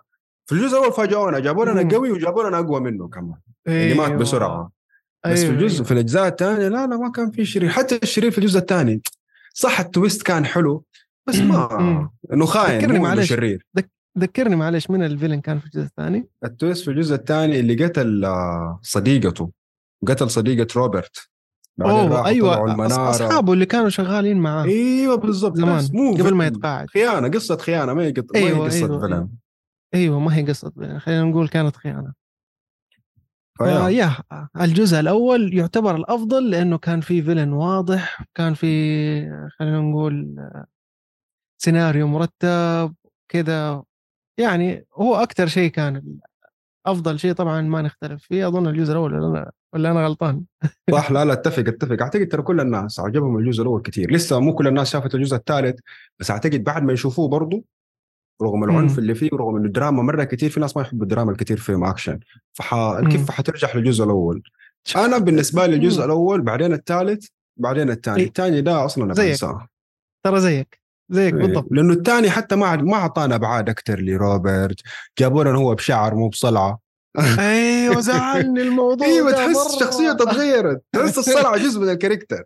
[0.46, 1.94] في الجزء الأول فاجئونا جابوا لنا.
[1.94, 3.34] قوي وجابوا لنا أقوى منه كمان.
[3.68, 4.12] اللي مات
[5.28, 5.34] أيوة.
[5.34, 5.84] بس في أيوة، الجزء أيوة.
[5.84, 9.02] في الأجزاء الثانية لا لا ما كان في شرير حتى الشرير في الجزء الثاني
[9.54, 10.84] صح ال twist كان حلو
[11.28, 12.10] بس ما.
[12.32, 13.28] إنه خاين ذكرني معلش.
[13.28, 13.66] شرير
[14.18, 17.84] ذكرني معلش من ال villain كان في الجزء الثاني ال twist في الجزء الثاني اللي
[17.84, 19.50] قتل آه، صديقته
[20.06, 21.28] قتل صديقة روبرت
[21.80, 26.56] أوه أيوه أصحابه اللي كانوا شغالين معاه أيوه بالضبط زمان مو قبل ما فيلم.
[26.56, 28.24] يتقاعد خيانة قصة خيانة ما هي قط...
[28.34, 29.28] ما هي أيوة، قصة أيوة، فيلم
[29.94, 32.12] أيوه ما هي قصة فيلن، خلينا نقول كانت خيانة
[33.58, 33.88] فيا.
[33.88, 34.14] فيا
[34.60, 38.68] الجزء الأول يعتبر الأفضل لأنه كان في فيلن واضح كان في
[39.58, 40.36] خلينا نقول
[41.58, 42.94] سيناريو مرتب
[43.28, 43.82] كذا.
[44.38, 46.18] يعني هو أكثر شيء كان
[46.86, 50.44] افضل شيء طبعا ما نختلف فيه أظن الجزء الأول ولا أنا ولا أنا غلطان.
[50.92, 52.02] صح لا لا أتفق أتفق.
[52.02, 54.10] أعتقد ترى كل الناس عجبهم الجزء الأول كثير.
[54.10, 55.78] لسه مو كل الناس شافت الجزء الثالث
[56.18, 57.64] بس أعتقد بعد ما يشوفوه برضو
[58.42, 58.98] رغم العنف مم.
[58.98, 62.20] اللي فيه ورغم إنه الدراما مرة كثير في ناس ما يحبوا الدراما الكثير فيلم اكشن
[62.52, 63.00] فح...
[63.10, 64.42] كيف حترجع للجزء الأول؟
[64.96, 67.26] أنا بالنسبة لي الجزء الأول بعدين الثالث
[67.56, 68.20] بعدين الثاني.
[68.20, 68.26] إيه.
[68.26, 69.38] الثاني ده أصلا زيك.
[70.24, 70.80] ترى زيك.
[71.10, 71.40] زيك إيه.
[71.40, 71.68] بالضبط.
[71.70, 74.80] لأنه الثاني حتى ما ما أعطانا ابعاد أكثر لروبرت.
[75.18, 76.78] جابوا لنا هو بشعر مو بصلعة.
[77.38, 79.80] أيوه زعلني الموضوع إيوه تحس.
[79.80, 82.44] شخصيته تغيرت تحس الصلعة جزء من ال character.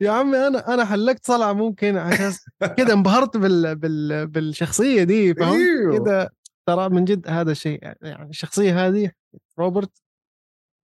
[0.00, 2.32] يا عمي أنا أنا حلقت صلعه ممكن عشان
[2.76, 3.76] كذا انبهرت بال...
[3.76, 4.26] بال...
[4.26, 5.98] بالشخصية دي فهمت؟ إيوه.
[5.98, 6.30] كذا
[6.66, 9.12] ترى من جد هذا الشيء يعني الشخصية هذه
[9.58, 10.02] روبرت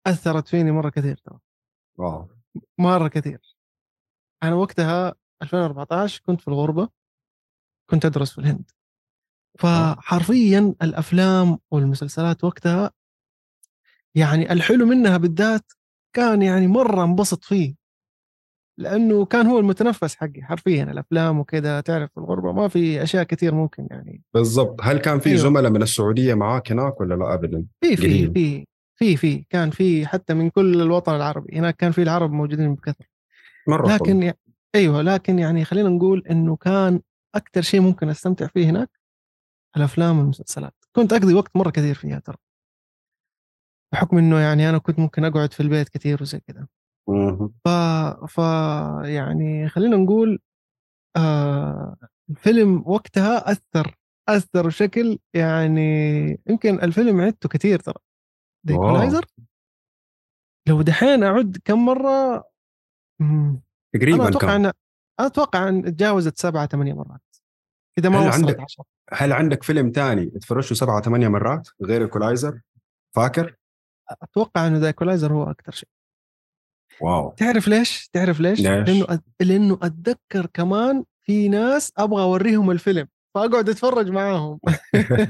[0.06, 1.38] أثرت فيني مرة كثير ترى.
[1.98, 2.28] واو.
[2.78, 3.56] مرة كثير.
[4.42, 6.88] أنا وقتها 2014 كنت في الغربة
[7.90, 8.70] كنت أدرس في الهند.
[9.58, 12.90] فحرفيا الأفلام والمسلسلات وقتها
[14.14, 15.72] يعني الحلو منها بالذات
[16.12, 17.85] كان يعني مرة انبسط فيه.
[18.78, 23.54] لأنه كان هو المتنفس حقي حرفيا الأفلام وكذا تعرف في الغربة ما في أشياء كثير
[23.54, 25.40] ممكن يعني بالضبط هل كان في أيوه.
[25.40, 28.30] زملاء من السعودية معاك هناك ولا لا ابدا؟ في في.
[28.30, 28.66] في
[28.98, 33.06] في في كان في حتى من كل الوطن العربي هناك كان في العرب موجودين بكثرة
[33.68, 34.38] مرة لكن يعني
[34.74, 37.00] أيوه لكن يعني خلينا نقول إنه كان
[37.34, 38.90] أكثر شيء ممكن أستمتع فيه هناك
[39.76, 42.36] الأفلام والمسلسلات كنت أقضي وقت مرة كثير فيها ترى
[43.92, 46.66] بحكم إنه يعني أنا كنت ممكن أقعد في البيت كثير وزي كذا.
[47.64, 47.68] ف...
[48.28, 48.38] ف
[49.04, 50.38] يعني خلينا نقول
[51.16, 51.96] آه
[52.30, 53.96] الفيلم وقتها أثر
[54.28, 57.98] أثر بشكل يعني يمكن الفيلم عدته كثير ترى.
[58.66, 58.72] The.
[58.74, 59.24] Equalizer
[60.68, 62.44] لو دحين أعد كم مرة؟
[63.20, 63.60] أنا
[63.94, 64.72] تقريبا أتوقع إن
[65.20, 67.36] أتوقع إن تجاوزت سبعة ثمانية مرات.
[67.98, 68.84] إذا ما هل وصلت عندك- عشرة.
[69.12, 72.60] هل عندك فيلم تاني تفرجته سبعة ثمانية مرات غير Equalizer؟
[73.16, 73.56] فاكر؟
[74.10, 75.88] أتوقع إنه The Equalizer هو أكثر شيء.
[77.00, 79.22] wow تعرف ليش؟ تعرف ليش؟ ليش؟ لأنه أت...
[79.40, 84.58] لأنه أتذكر كمان في ناس أبغى أوريهم الفيلم فأقعد أتفرج معاهم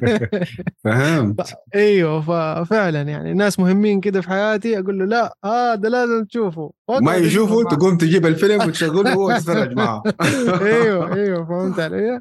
[0.84, 6.72] فهمت أيوه ففعلا يعني ناس مهمين كده في حياتي أقول له لا هذا لازم تشوفه
[6.88, 10.02] ما أشوفه تقوم تجيب الفيلم وتشغله وهو تتفرج معه.
[10.60, 12.20] أيوه أيوه فهمت علي؟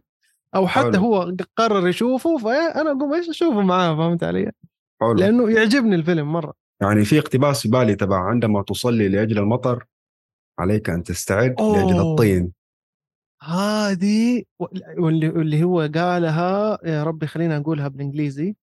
[0.56, 1.00] أو حتى حلو.
[1.00, 4.52] هو قرر يشوفه فأنا أقوم إيش أشوفه معاه فهمت علي؟
[5.02, 9.86] حلو لأنه يعجبني الفيلم مرة يعني في اقتباس في بالي تبع عندما تصلي لأجل المطر
[10.60, 12.12] عليك أن تستعد لأجل أوه.
[12.12, 12.52] الطين
[13.42, 14.44] هذه
[14.98, 18.56] واللي هو قالها يا ربي خلينا اقولها بالإنجليزي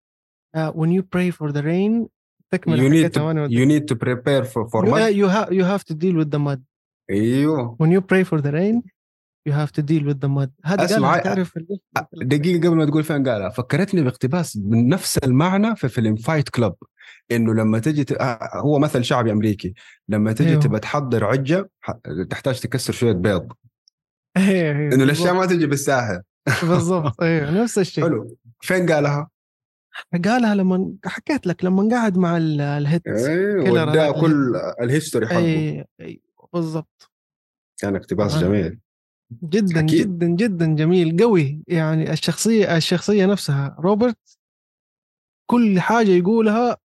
[0.57, 2.07] uh, when you pray for the rain
[2.51, 5.01] تكمل you need, to, you need to prepare for, for mud.
[5.01, 6.61] uh, you, have, you have to deal with the mud
[7.09, 8.81] أيوه when you pray for the rain
[9.51, 10.49] have to deal with the mud.
[10.65, 11.59] هذا قالها تعرف
[12.13, 13.49] دقيقة قبل ما تقول فين قالها.
[13.49, 16.75] فكرتني باقتباس من نفس المعنى في فيلم فايت كلاب
[17.31, 18.11] إنه لما تجي ت...
[18.11, 19.73] آه، هو مثل شعبي أمريكي.
[20.09, 20.61] لما تجي أيوه.
[20.61, 21.97] تبى تحضر عجة ح-
[22.29, 23.47] تحتاج تكسر شوية بيض.
[24.37, 25.33] إيه، إيه، إنه الاشياء.
[25.33, 26.21] ما تجي بالساهل
[26.63, 28.03] بالضبط أيوه نفس الشيء.
[28.03, 28.37] حلو.
[28.61, 29.29] فين قالها؟
[30.25, 35.37] قالها لما حكيت لك لما قاعد مع ال- ال hate أيوه كل ال history حقه.
[35.37, 36.21] اي اي
[36.53, 37.11] بالضبط.
[37.77, 38.37] كان اقتباس.
[38.37, 38.79] جميل.
[39.43, 40.19] جدا أكيد.
[40.19, 41.63] جدا جدا جميل قوي.
[41.67, 44.37] يعني الشخصية الشخصية نفسها روبرت
[45.45, 46.77] كل حاجة يقولها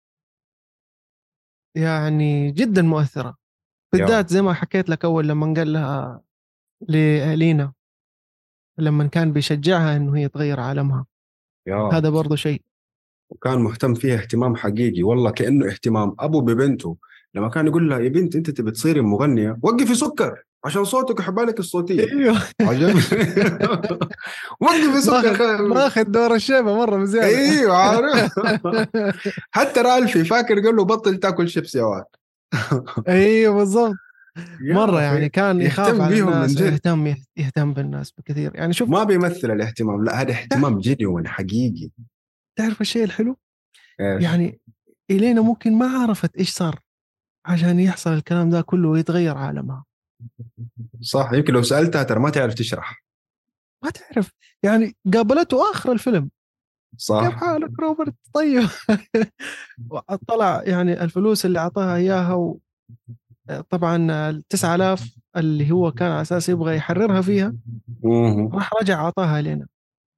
[1.75, 3.37] يعني جدا مؤثرة.
[3.93, 6.21] بالذات زي ما حكيت لك أول لما قال لها
[7.35, 7.73] لينا.
[8.77, 11.05] لما كان بيشجعها إنه هي تغير عالمها.
[11.67, 12.61] يا هذا برضه شيء.
[13.29, 15.03] وكان مهتم فيها اهتمام حقيقي.
[15.03, 16.97] والله كأنه اهتمام أبو ببنته.
[17.33, 20.43] لما كان يقول لها يا بنت أنت تبي تصيري مغنية؟ وقفي سكر.
[20.65, 22.03] عشان صوتك وحبالك الصوتية.
[22.03, 22.41] أيوه.
[22.61, 23.01] عجبني
[24.61, 27.27] وقف يسكر ماخذ دور الشيبة مرة بزيادة.
[27.27, 28.31] أيوه عارف.
[29.55, 32.05] حتى رألفي فاكر قال له بطل تاكل شيبس يا واد.
[33.07, 33.95] أيوه بالضبط.
[34.61, 36.73] مرة يعني كان يخاف يهتم على بيهم من الناس جد.
[36.73, 38.51] يهتم يهتم بالناس بكثير.
[38.55, 41.89] يعني شوف ما بيمثل الاهتمام لا هذا اهتمام جنون حقيقي.
[42.55, 43.37] تعرف الشيء الحلو؟
[44.01, 44.59] إيش؟ يعني
[45.11, 46.79] إلينا ممكن ما عرفت إيش صار
[47.45, 49.83] عشان يحصل الكلام ده كله ويتغير عالمها.
[51.01, 53.03] صح يمكن لو سألتها ترى ما تعرف تشرح.
[53.83, 54.31] ما تعرف
[54.63, 56.29] يعني قابلته آخر الفيلم.
[56.91, 58.69] كيف صح حالك روبرت؟ طيب.
[60.27, 62.59] طلع يعني الفلوس اللي أعطاها إياها و...
[63.69, 67.55] طبعا ال 9000 اللي هو كان على أساس يبغى يحررها فيها.
[68.53, 69.67] راح رجع أعطاها لنا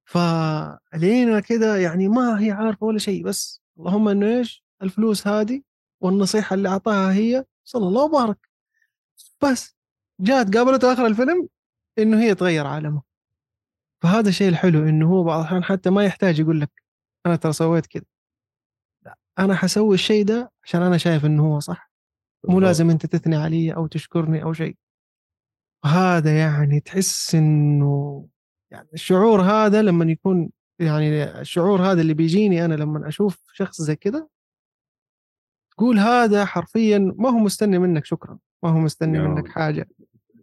[0.04, 5.62] فلينا كده يعني ما هي عارفة ولا شيء بس اللهم إنه إيش؟ الفلوس هذه
[6.00, 8.48] والنصيحة اللي أعطاها هي صلى الله وبارك.
[9.42, 9.76] بس
[10.20, 11.48] جات قابلته آخر الفيلم
[11.98, 13.02] إنه هي تغير عالمه.
[14.02, 16.70] فهذا الشيء الحلو إنه هو بعض الأحيان حتى ما يحتاج يقول لك
[17.26, 18.04] أنا ترى سويت كذا.
[19.02, 21.90] لا أنا حسوي الشيء ده عشان أنا شايف إنه هو صح.
[22.48, 24.76] مو لازم أنت تثني علي أو تشكرني أو شيء.
[25.84, 28.26] هذا يعني تحس إنه
[28.70, 33.96] يعني الشعور هذا لما يكون يعني الشعور هذا اللي بيجيني أنا لما أشوف شخص زي
[33.96, 34.26] كذا
[35.70, 39.18] تقول هذا حرفيا ما هو مستني منك شكرا ما هو مستني.
[39.18, 39.88] منك حاجة.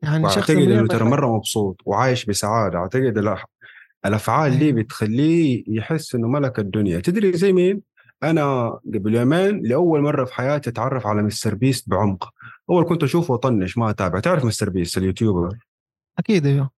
[0.04, 2.78] يعني شخص واعتقد لما إنه ترى مرة مبسوط وعايش بسعادة.
[2.80, 3.46] أعتقد لا
[4.06, 4.78] الأفعال دي أيوة.
[4.78, 7.00] بتخليه يحس إنه ملك الدنيا.
[7.00, 7.82] تدري زي مين؟
[8.24, 12.30] أنا قبل يومين لأول مرة في حياتي أتعرف على مستر بيست بعمق.
[12.70, 14.20] أول كنت أشوفه أطنش ما أتابع.
[14.20, 15.58] تعرف مستر بيست ال YouTuber؟
[16.20, 16.70] أكيد أيوه.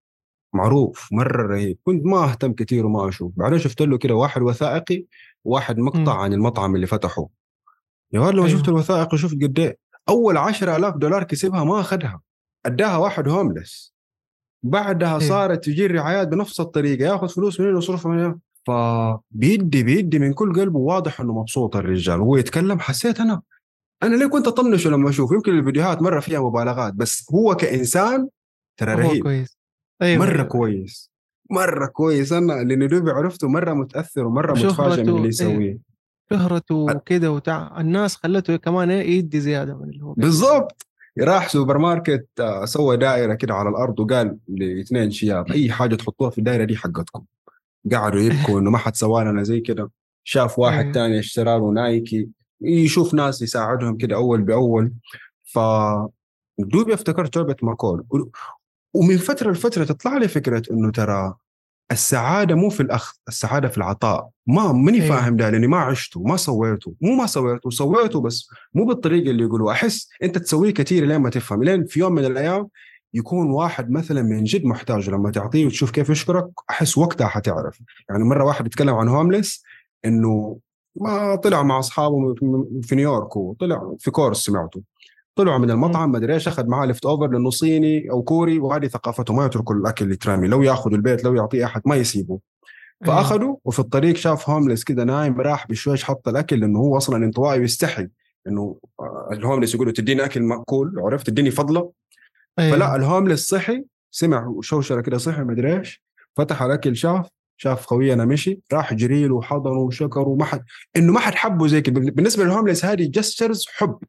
[0.53, 1.77] معروف مرة رهيب.
[1.83, 5.05] كنت ما أهتم كثير وما أشوف بعدين شفت له كده واحد وثائقي
[5.43, 6.19] وواحد مقطع مم.
[6.19, 7.27] عن المطعم اللي فتحه.
[8.13, 8.57] يا ولد لما أيوة.
[8.57, 9.77] شفت الوثائقي شفت قد إيه.
[10.09, 12.21] أول 10000 دولار كسبها ما أخذها.
[12.65, 13.93] أداها واحد هوملس
[14.63, 15.27] بعدها إيه.
[15.27, 20.53] صارت تجي الرعايات بنفس الطريقة ياخذ فلوس منين ويصرفها من هنا فبيدي بيدي من كل
[20.59, 22.19] قلبه واضح إنه مبسوط الرجال.
[22.19, 23.41] وهو يتكلم حسيت أنا
[24.03, 28.29] أنا ليه كنت اطنشه لما أشوف؟ يمكن الفيديوهات مرة فيها مبالغات بس هو كإنسان
[28.79, 29.23] ترى رهيب.
[29.23, 29.57] كويس.
[30.01, 30.43] أيوه مرة أيوه.
[30.43, 31.11] كويس.
[31.51, 32.33] مرة كويس.
[32.33, 35.27] أنا لأني دوبي عرفته مرة متأثر ومرة متفاجئ من اللي إيه.
[35.27, 35.79] يسويه.
[36.29, 37.81] شهرته وكده وتع...
[37.81, 40.13] الناس خلته كمان إيه يدي زيادة من اللي هو.
[40.13, 40.88] بالضبط.
[41.19, 46.29] راح سوبر ماركت آه، سوى دائرة كده على الأرض وقال لاثنين شياب أي حاجة تحطوها
[46.29, 47.23] في الدائرة دي حقتكم.
[47.91, 49.91] قعدوا يبكوا إنه ما حد سوى لنا زي كده.
[50.23, 50.91] شاف واحد.
[50.91, 52.29] تاني اشترى له نايكي
[52.61, 54.93] يشوف ناس يساعدهم كده أول بأول.
[55.43, 55.59] ف
[56.59, 58.05] دوبي افتكرت لعبه ماكول.
[58.93, 61.35] ومن فترة لفترة تطلع لي فكرة إنه ترى
[61.91, 64.29] السعادة مو في الأخذ السعادة في العطاء.
[64.47, 65.15] ما ماني أيوة.
[65.15, 69.43] فاهم ده لأني ما عشته ما سويته مو ما سويته سويته بس مو بالطريقة اللي
[69.43, 71.63] يقولوا أحس أنت تسويه كثير لين ما تفهم.
[71.63, 72.67] لين في يوم من الأيام
[73.13, 77.79] يكون واحد مثلا من جد محتاج لما تعطيه وتشوف كيف يشكرك أحس وقتها حتعرف.
[78.09, 79.63] يعني مرة واحد يتكلم عن homeless
[80.05, 80.57] إنه
[80.95, 82.35] ما طلع مع أصحابه
[82.81, 84.81] في نيويورك وطلع في كورس سمعته.
[85.39, 89.33] طلعوا من المطعم ما أدري إيش أخذ معاه leftover لأنه صيني أو كوري وهذه ثقافته
[89.33, 92.39] ما يتركوا الأكل اللي يترمي لو ياخذوا البيت لو يعطيه أحد ما يسيبه.
[93.03, 93.15] أيوه.
[93.15, 97.59] فأخذوا وفي الطريق شاف homeless كده نايم راح بشويش حط الأكل لأنه هو أصلا انطوائي
[97.59, 98.07] ويستحي.
[98.47, 101.91] إنه آه، ال homeless يقولوا تديني أكل مأكول عرفت؟ تديني فضلة.
[102.59, 102.75] أيوه.
[102.75, 106.03] فلا ال homeless صحي سمع شوشرة كده صحي ما أدري إيش.
[106.35, 107.27] فتح الأكل شاف
[107.57, 110.63] شاف خوينا مشي راح جري له وحضنه وشكره وما حد
[110.97, 111.99] إنه ما حد حبه زي كده.
[111.99, 113.99] بالنسبة لل homeless هذه gestures حب.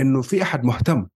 [0.00, 1.06] إنه في أحد مهتم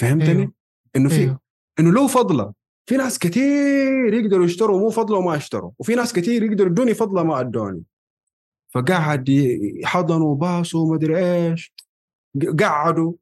[0.00, 0.52] فهمتني؟ أيوه.
[0.96, 1.40] إنه في أيوه.
[1.80, 2.52] إنه له فضلة
[2.86, 7.22] في ناس كثير يقدروا يشتروا مو فضلة وما اشتروا وفي ناس كثير يقدروا يدوني فضلة
[7.22, 7.82] ما أدوني
[8.74, 9.30] فقعد
[9.84, 11.74] حضنوا وما أدري إيش
[12.60, 13.12] قعدوا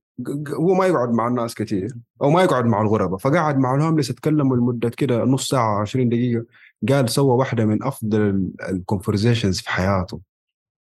[0.49, 4.11] هو ما يقعد مع الناس كثير أو ما يقعد مع الغرباء فقعد مع ال homeless
[4.11, 6.44] اتكلموا لمدة كده نص ساعة 20 دقيقة
[6.88, 10.20] قال سوى واحدة من أفضل ال conversations في حياته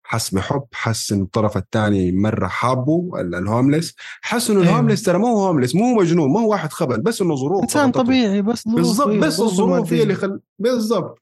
[0.03, 4.71] حس بحب حس إن الطرف الثاني مرة حابه ال- ال homeless حس إنه أيوه.
[4.71, 7.65] ال homeless ترى ما هو homeless مو مجنون ما هو واحد خبل بس إنه ظروف
[7.65, 7.89] ضغطته.
[8.03, 10.03] طبيعي بس ظروف بالضبط أيوه، بس ظروف الظروف هي.
[10.03, 11.19] اللي خل بالضبط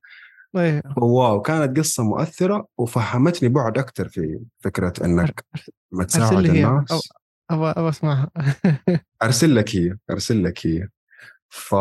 [0.57, 0.84] أيوه.
[0.97, 5.45] wow كانت قصة مؤثرة وفهمتني بعد أكثر في فكرة إنك
[5.91, 7.09] ما تساعد الناس
[7.51, 8.29] أبغى أبغى أسمعها
[9.23, 10.88] أرسل لك هي أرسل لك هي
[11.49, 11.75] ف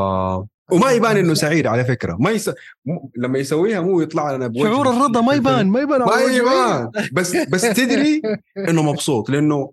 [0.73, 2.16] وما يبان إنه سعيد على فكرة.
[2.21, 2.49] ما يس...
[2.49, 2.99] م...
[3.16, 6.21] لما يسويها مو يطلع لنا بوجه شعور الرضا ما يبان ما يبان ما.
[6.21, 6.91] يبان.
[7.12, 8.23] بس بس تدري
[8.68, 9.71] إنه مبسوط لأنه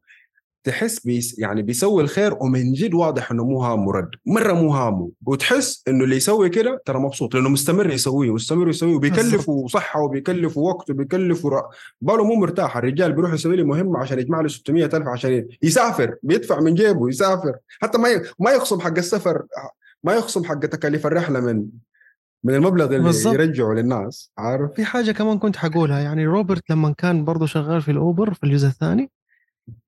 [0.64, 4.10] تحس بيس يعني بيسوي الخير ومن جد واضح إنه مو هامه رد.
[4.26, 5.10] مرة مو هامه.
[5.26, 10.62] وتحس إنه اللي يسوي كده ترى مبسوط لأنه مستمر يسويه مستمر يسويه وبيكلفه صحة وبيكلفه
[10.62, 11.62] وقت وبيكلفه ر...
[12.02, 12.78] باله مو مرتاح.
[12.78, 17.10] الرجال بيروح يسوي لي مهمة عشان يجمع له 600 ألف عشان يسافر بيدفع من جيبه
[17.10, 17.54] يسافر.
[17.82, 18.22] حتى ما ي...
[18.39, 19.43] ما يخصم حق السفر.
[20.04, 21.66] ما يخصم حق تكاليف الرحله من
[22.43, 23.34] من المبلغ اللي بالضبط.
[23.34, 27.91] يرجعه للناس عارف في حاجة كمان كنت حقولها يعني روبرت لما كان برضه شغال في
[27.91, 29.12] الأوبر في الجزء الثاني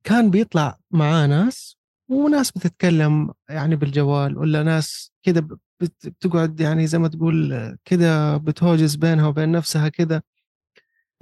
[0.04, 1.78] كان بيطلع معاه ناس
[2.10, 5.42] وناس بتتكلم يعني بالجوال ولا ناس كده
[5.82, 10.24] بت- بتقعد يعني زي ما تقول كده بتهوجس بينها وبين نفسها كده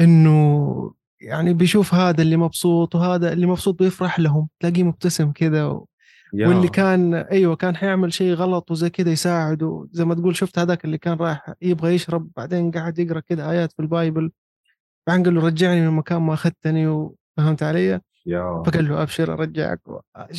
[0.01, 5.85] إنه يعني بيشوف هذا اللي مبسوط وهذا اللي مبسوط بيفرح لهم تلاقيه مبتسم كده و...
[6.33, 6.47] يا.
[6.47, 9.87] واللي كان أيوه كان حيعمل شيء غلط وزي كده يساعده.
[9.91, 13.71] زي ما تقول شفت هذاك اللي كان رايح يبغى يشرب بعدين قاعد يقرأ كده آيات
[13.71, 14.31] في البايبل.
[15.07, 19.81] بعدين قال له رجعني من مكان ما أخذتني وفهمت علي؟ يا فقال له أبشر أرجعك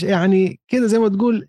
[0.02, 1.48] يعني كده زي ما تقول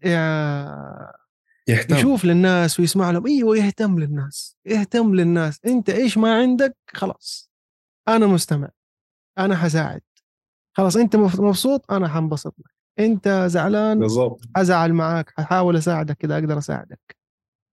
[1.68, 1.96] يهتم.
[1.96, 3.28] يشوف للناس ويسمع لهم.
[3.28, 5.60] أيوه يهتم للناس يهتم للناس.
[5.66, 7.52] أنت إيش ما عندك خلاص
[8.08, 8.70] أنا مستمع
[9.38, 10.02] أنا حساعد.
[10.74, 12.79] خلاص أنت مبسوط أنا حنبسط لك.
[13.00, 14.42] أنت زعلان؟ بالضبط.
[14.56, 17.20] أزعل معاك ححاول أساعدك كذا أقدر أساعدك.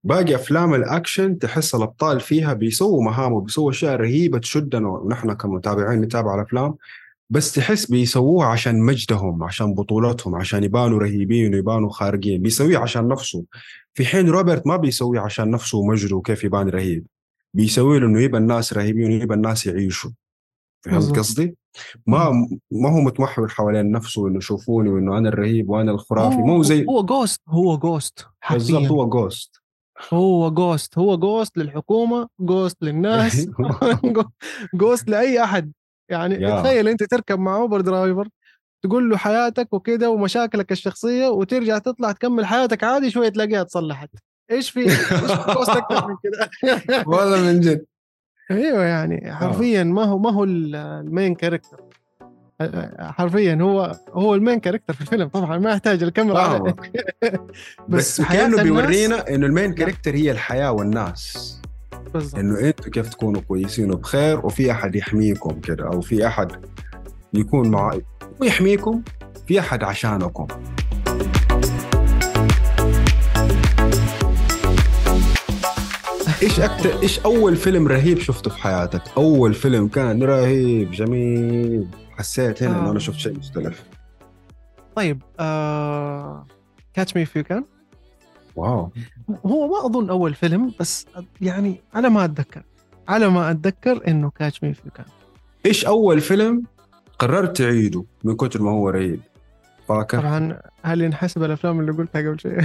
[0.05, 6.35] باقي أفلام الأكشن تحس الأبطال فيها بيسووا مهام وبيسووا أشياء رهيبة تشدنا ونحن كمتابعين نتابع
[6.35, 6.75] الأفلام
[7.31, 13.45] بس تحس بيسووها عشان مجدهم عشان بطولتهم عشان يبانوا رهيبين ويبانوا خارقين بيسويه عشان نفسه.
[13.95, 17.07] في حين روبرت ما بيسويه عشان نفسه ومجده وكيف يبان رهيب
[17.55, 20.11] بيسوي له إنه يبى الناس رهيبين ويبى الناس يعيشوا.
[20.81, 21.19] فهمت.
[21.19, 21.57] قصدي؟
[22.07, 26.37] ما ما هو متمحور حوالين نفسه إنه شوفوني وإنه أنا الرهيب وأنا الخرافي.
[26.37, 29.61] مو زي هو just هو just بالضبط هو just
[30.13, 33.49] هو just هو just للحكومة just للناس
[34.75, 35.73] just لأي أحد.
[36.11, 36.63] يعني.
[36.63, 38.29] تخيل أنت تركب مع Uber driver
[38.85, 44.11] تقول له حياتك وكده ومشاكلك الشخصية وترجع تطلع تكمل حياتك عادي شوية تلاقيها تصلحت.
[44.51, 46.51] إيش في؟ إيش في من كده؟
[47.17, 47.87] والله من جد.
[48.51, 51.81] أيوه يعني حرفيا ما هو ما هو ال- ال main character
[53.01, 56.35] حرفيا هو هو ال main character في الفيلم طبعا ما يحتاج الكاميرا.
[56.35, 56.93] فاهمك.
[57.89, 61.57] بس بس كأنه بيورينا إنه ال main character هي الحياة والناس.
[62.15, 62.39] بالضبط.
[62.39, 66.53] إنه أنتوا كيف تكونوا كويسين وبخير وفي أحد يحميكم كده أو في أحد
[67.35, 67.99] يكون مع
[68.41, 69.03] ويحميكم
[69.47, 70.47] في أحد عشانكم.
[76.43, 82.63] إيش أكثر إيش أول فيلم رهيب شفته في حياتك؟ أول فيلم كان رهيب جميل حسيت
[82.63, 82.91] هنا إنه.
[82.91, 83.85] أنا شفت شيء مختلف
[84.97, 85.23] طيب.
[86.95, 87.65] Catch Me If You Can
[88.57, 88.91] wow
[89.47, 91.07] هو ما أظن أول فيلم بس
[91.41, 92.63] يعني على ما أتذكر
[93.09, 95.07] على ما أتذكر إنه Catch Me If You Can
[95.67, 96.63] إيش أول فيلم
[97.19, 99.21] قررت تعيده من كثر ما هو رهيب؟
[99.89, 102.61] فاكر؟ طبعا هل ينحسب الأفلام اللي قلتها قبل شيء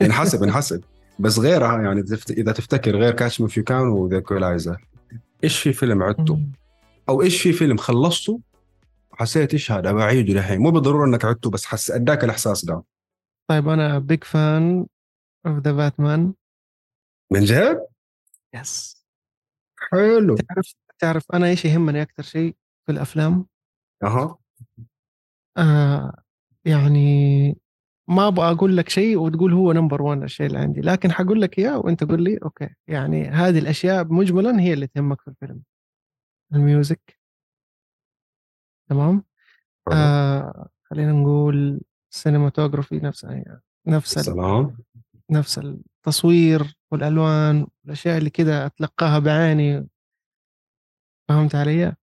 [0.00, 0.84] ينحسب ينحسب
[1.18, 4.86] بس غيرها يعني إذا تفتكر غير Catch Me If You Can و The Equalizer
[5.44, 6.40] إيش في فيلم عدته؟
[7.08, 8.40] أو إيش في فيلم خلصته؟
[9.12, 10.58] حسيت إيش هذا؟ بعيده للحين.
[10.60, 12.82] مو بالضرورة إنك عدته بس حس أداك الإحساس ده.
[13.48, 14.86] طيب أنا big fan
[15.46, 16.34] of the Batman
[17.32, 17.86] من جد؟
[18.54, 19.06] yes
[19.78, 20.36] حلو.
[20.36, 22.56] تعرف تعرف أنا إيش يهمني أكثر شيء
[22.86, 23.46] في الأفلام؟
[24.02, 24.38] أها.
[25.56, 26.22] آه
[26.64, 27.56] يعني
[28.08, 31.58] ما أبغى أقول لك شيء وتقول هو number 1 الشيء اللي عندي لكن حقول لك
[31.58, 32.68] إياه وأنت قول لي okay.
[32.88, 35.62] يعني هذه الأشياء مجملا هي اللي تهمك في الفيلم.
[36.54, 37.18] ال music.
[38.90, 39.24] تمام.
[39.92, 41.80] آه خلينا نقول
[42.10, 44.76] cinematography نفسها يعني نفس سلام.
[45.30, 49.88] نفس التصوير والألوان والأشياء اللي كده أتلقاها بعيني.
[51.28, 51.94] فهمت علي؟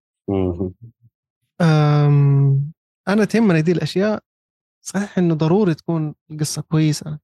[3.08, 4.24] أنا تهمني دي الأشياء
[4.86, 7.20] صحيح إنه ضروري تكون القصة كويسة.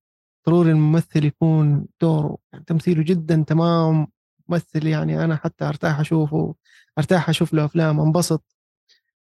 [0.48, 4.08] ضروري الممثل يكون دوره يعني تمثيله جدا تمام.
[4.50, 6.56] ممثل يعني أنا حتى أرتاح أشوفه
[6.98, 8.56] أرتاح أشوف له أفلام أنبسط.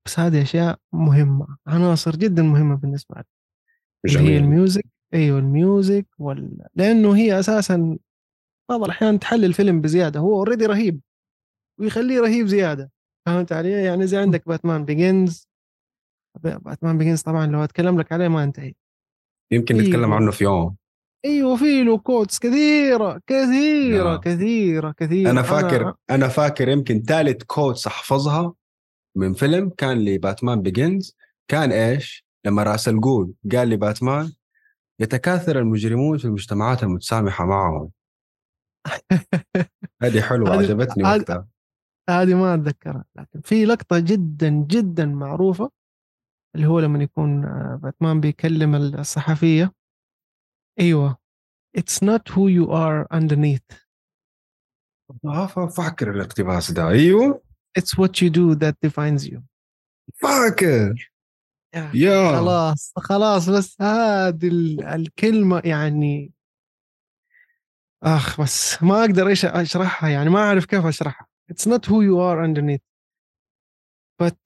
[0.07, 3.25] بس هذه أشياء مهمة عناصر جدا مهمة بالنسبة لي.
[4.07, 4.43] اللي هي جميل.
[4.43, 6.59] ال music أيوه ال music وال...
[6.75, 7.99] لأنه هي أساسا
[8.71, 11.01] بعض الأحيان تحلل الفيلم بزيادة هو already رهيب
[11.81, 12.91] ويخليه رهيب زيادة.
[13.27, 15.49] فهمت علي؟ يعني زي عندك باتمان بيجنز
[16.43, 18.75] باتمان بيجنز طبعا لو اتكلم لك عليه ما انتهي
[19.53, 19.89] يمكن إيوه.
[19.89, 20.77] نتكلم عنه في يوم
[21.25, 24.17] أيوه في له quotes كثيرة كثيرة yeah.
[24.17, 28.55] كثيرة كثيرة أنا فاكر أنا فاكر يمكن ثالث quotes أحفظها
[29.17, 31.17] من فيلم كان لي Batman Begins
[31.49, 34.33] كان إيش؟ لما رأس الجول قال لي باتمان
[35.01, 37.91] يتكاثر المجرمون في المجتمعات المتسامحة معهم
[40.03, 41.49] هذه حلوة عجبتني وقتها
[42.09, 45.71] هذه ما أتذكرها لكن في لقطة جدا جدا معروفة
[46.57, 49.73] اللي هو لما يكون آه، باتمان بيكلم الصحفية.
[50.81, 51.17] أيوه.
[51.79, 53.77] It's not who you are underneath.
[55.25, 56.89] آه، فاكر الاقتباس ده.
[56.89, 57.43] أيوه.
[57.79, 59.41] It's what you do that defines you.
[60.15, 61.11] فاكر.
[61.95, 62.37] يا.
[62.39, 66.33] خلاص خلاص بس هذه ال- الكلمة يعني.
[68.03, 71.27] آخ بس ما أقدر إيش أشرحها يعني ما أعرف كيف أشرحها.
[71.53, 72.96] It's not who you are underneath.
[74.23, 74.37] But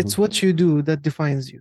[0.00, 1.60] it's what you do that defines you.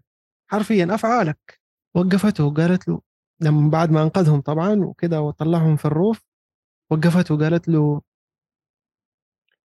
[0.51, 1.59] حرفيا أفعالك.
[1.95, 3.01] وقفته وقالت له
[3.41, 6.21] لما بعد ما أنقذهم طبعا وكذا وطلعهم في الروف
[6.91, 8.01] وقفته وقالت له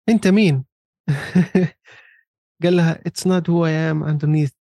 [0.10, 0.66] أنت مين؟
[2.64, 4.54] قال لها it's not who I am underneath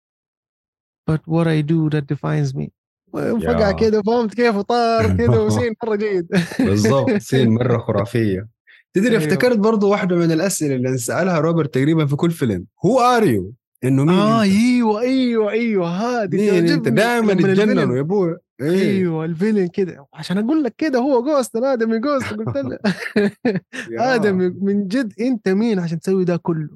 [1.10, 2.68] but what I do that defines me.
[3.12, 6.28] وفقع كذا فهمت كيف؟ وطار كذا و scene مرة جيد.
[6.58, 8.48] بالضبط سين مرة خرافية.
[8.94, 9.22] تدري أيوه.
[9.22, 12.66] افتكرت برضو واحدة من الأسئلة اللي سألها روبرت تقريبا في كل فيلم.
[12.84, 13.52] هو are you
[13.84, 15.88] إنه مين آه أنت؟ أيوه أيوه أيوه.
[15.88, 20.06] هذه مين أنت؟ دائما يتجننوا يا أبوي إيه؟ أيوه ال villain كده.
[20.14, 22.78] عشان أقول لك كده هو just آدمي just قلت له.
[24.14, 26.68] آدمي من جد أنت مين عشان تسوي ده كله؟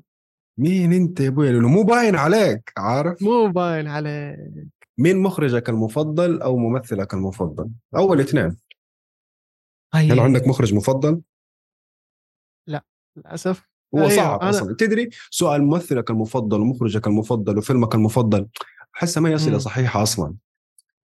[0.58, 4.38] مين أنت يا أبوي لأنه مو باين عليك عارف؟ مو باين عليك.
[4.98, 8.56] مين مخرجك المفضل أو ممثلك المفضل؟ أول اثنين.
[9.94, 11.20] هل عندك مخرج مفضل؟
[13.16, 13.62] للأسف.
[13.94, 14.50] هو أيوة صعب أنا...
[14.50, 14.76] أصلا.
[14.78, 18.46] تدري سؤال ممثلك المفضل ومخرجك المفضل وفيلمك المفضل
[18.96, 20.34] أحسها ما هي أسئلة صحيحة أصلا.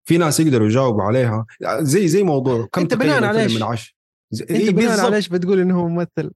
[0.06, 1.46] في ناس يقدروا يجاوبوا عليها.
[1.80, 3.96] زي زي موضوع كم انت بناء على؟ من عشر
[4.34, 6.32] أنت إيه بناء على إيش بتقول إنه هو ممثل؟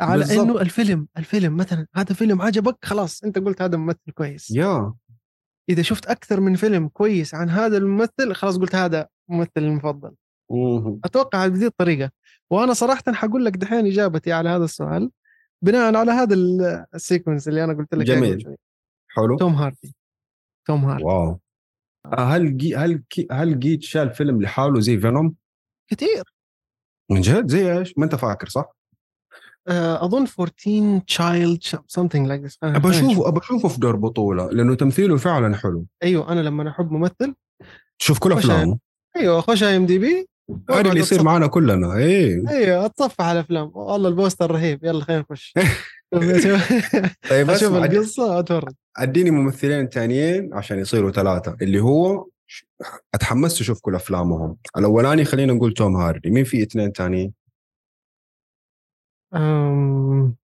[0.00, 0.40] على بالزبط.
[0.40, 4.50] إنه الفيلم الفيلم مثلا هذا فيلم عجبك خلاص أنت قلت هذا ممثل كويس.
[4.50, 4.94] yeah.
[5.68, 10.12] إذا شفت أكثر من فيلم كويس عن هذا الممثل خلاص قلت هذا ممثل المفضل.
[11.04, 12.10] أتوقع بهذه الطريقة.
[12.50, 15.10] وأنا صراحة حقول لك دحين إجابتي على هذا السؤال
[15.62, 16.34] بناء على هذا
[16.94, 18.56] ال sequence اللي أنا قلت لك جميل.
[19.08, 19.36] حلو.
[19.36, 19.94] توم هاردي.
[20.66, 21.04] توم هاردي.
[21.04, 21.40] wow.
[22.06, 25.34] آه، هل جي هل كي هل جيت شال فيلم لحاله زي Venom؟
[25.88, 26.22] كثير
[27.10, 28.76] من جد؟ زي إيش؟ ما أنت فاكر صح؟
[29.68, 32.58] آه، أظن 14 Child something like this.
[32.62, 35.86] أبى أشوفه أبى أشوفه في دور بطولة لأنه تمثيله فعلا حلو.
[36.02, 37.34] أيوه أنا لما أحب ممثل
[37.98, 38.78] شوف كل أفلامه.
[39.16, 40.28] أيوه خش IMDb
[40.70, 41.96] هذا اللي يصير معنا كلنا.
[41.96, 42.48] إيه.
[42.48, 43.70] أيوه اتصفح على الأفلام.
[43.74, 44.84] والله ال poster رهيب.
[44.84, 45.54] يلا خلينا نخش.
[47.30, 51.56] طيب أشوف القصة اتفرج أديني ممثلين ثانيين عشان يصيروا ثلاثة.
[51.62, 52.26] اللي هو
[53.14, 54.56] أتحمست أشوف كل أفلامهم.
[54.76, 56.30] الأولاني خلينا نقول توم هاردي.
[56.30, 57.32] مين في اثنين ثانيين
[59.34, 60.36] أم...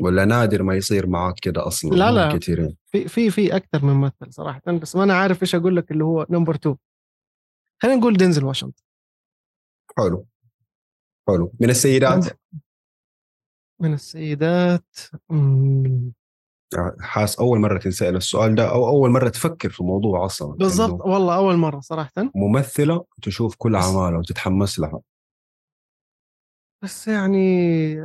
[0.00, 2.36] ولا نادر ما يصير معك كده أصلا؟ لا لا.
[2.36, 2.76] كثيرين.
[2.86, 4.62] في في في أكثر من ممثل صراحة.
[4.66, 6.76] بس ما أنا عارف إيش أقول لك اللي هو number 2
[7.82, 8.87] خلينا نقول دينزل واشنطن.
[9.98, 10.26] حلو
[11.28, 11.52] حلو.
[11.60, 12.24] من السيدات؟
[13.80, 14.96] من السيدات
[15.30, 16.12] مم.
[17.00, 21.00] حاس أول مرة تنسأل السؤال ده أو أول مرة تفكر في الموضوع أصلا بالضبط.
[21.06, 22.12] والله أول مرة صراحة.
[22.34, 25.00] ممثلة تشوف كل اعمالها وتتحمس لها.
[26.84, 27.96] بس يعني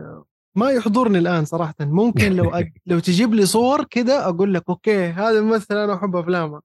[0.55, 1.75] ما يحضرني الآن صراحة.
[1.79, 2.73] ممكن لو أد...
[2.85, 6.61] لو تجيب لي صور كده أقول لك أوكي هذا الممثل أنا احب افلامه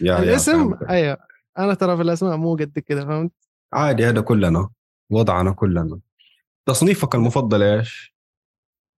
[0.00, 1.16] الاسم؟ أيوه.
[1.58, 4.70] أنا ترى في الأسماء مو قد كده فهمت؟ عادي هذا كلنا
[5.10, 6.00] وضعنا كلنا
[6.66, 8.14] تصنيفك المفضل إيش؟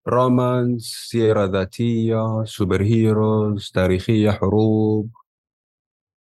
[0.08, 5.10] رومانس سيرة ذاتية سوبر هيروز تاريخية حروب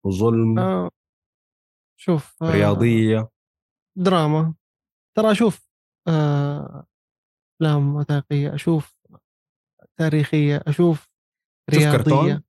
[0.08, 0.90] ظلم آه.
[1.96, 2.50] شوف آه.
[2.50, 3.28] رياضية
[3.96, 4.54] دراما
[5.16, 5.70] ترى أشوف
[6.08, 6.86] آه،
[7.56, 8.94] أفلام وثائقية أشوف
[9.98, 11.08] تاريخية أشوف
[11.70, 12.42] رياضية كرتون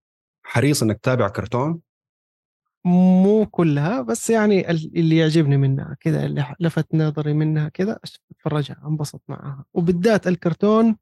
[0.43, 1.81] حريص إنك تتابع كرتون
[2.85, 7.99] مو كلها بس يعني اللي يعجبني منها كذا اللي لفت نظري منها كذا
[8.31, 9.65] أتفرجها أنبسط معها.
[9.73, 10.95] وبالذات الكرتون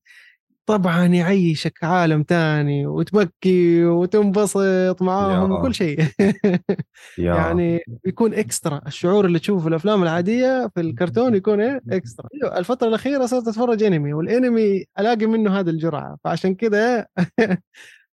[0.66, 6.00] طبعا يعيشك عالم تاني وتبكي وتنبسط معاهم وكل شيء.
[7.18, 12.28] يعني يكون اكسترا الشعور اللي تشوفه في الأفلام العادية في الكرتون يكون إيه؟ اكسترا
[12.60, 16.18] الفترة الأخيرة صرت أتفرج انمي والانمي ألاقي منه هذه الجرعة.
[16.24, 17.06] فعشان كذا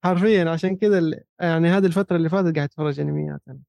[0.06, 1.01] حرفيا عشان كذا
[1.39, 3.60] يعني هذه الفترة اللي فاتت قاعد أتفرج أنميات أنا.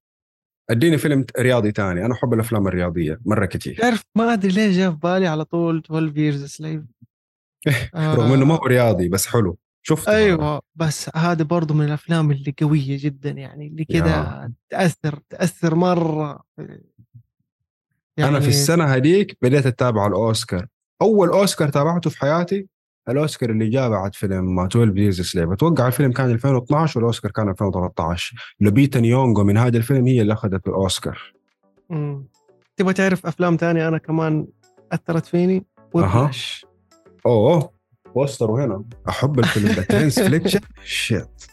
[0.70, 3.76] أديني فيلم رياضي ثاني أنا أحب الأفلام الرياضية مرة كثير.
[3.78, 6.82] تعرف ما أدري ليه جاء في بالي على طول 12 years سليف
[7.95, 9.59] رغم إنه ما هو رياضي بس حلو.
[9.82, 15.74] شفته أيوه بس هذا برضه من الأفلام اللي قوية جدا يعني اللي كذا تأثر تأثر
[15.74, 16.45] مرة
[18.18, 20.66] يعني أنا في السنة هذيك بديت أتابع الأوسكار.
[21.03, 22.68] أول أوسكار تابعته في حياتي
[23.09, 27.49] الأوسكار اللي جاء بعد فيلم 12 Years a Slave أتوقع الفيلم كان 2012 والاوسكار كان
[27.49, 31.33] 2013 لوبيتا نيونغو من هذا الفيلم هي اللي أخذت الأوسكار.
[31.91, 32.25] امم
[32.77, 34.47] تبغى تعرف أفلام ثانية أنا كمان
[34.93, 36.67] أثرت فيني؟ وبلاش
[37.27, 37.71] أوه.
[38.15, 39.83] بوستر هنا أحب الفيلم ده.
[39.83, 41.45] Terence Fletcher shit.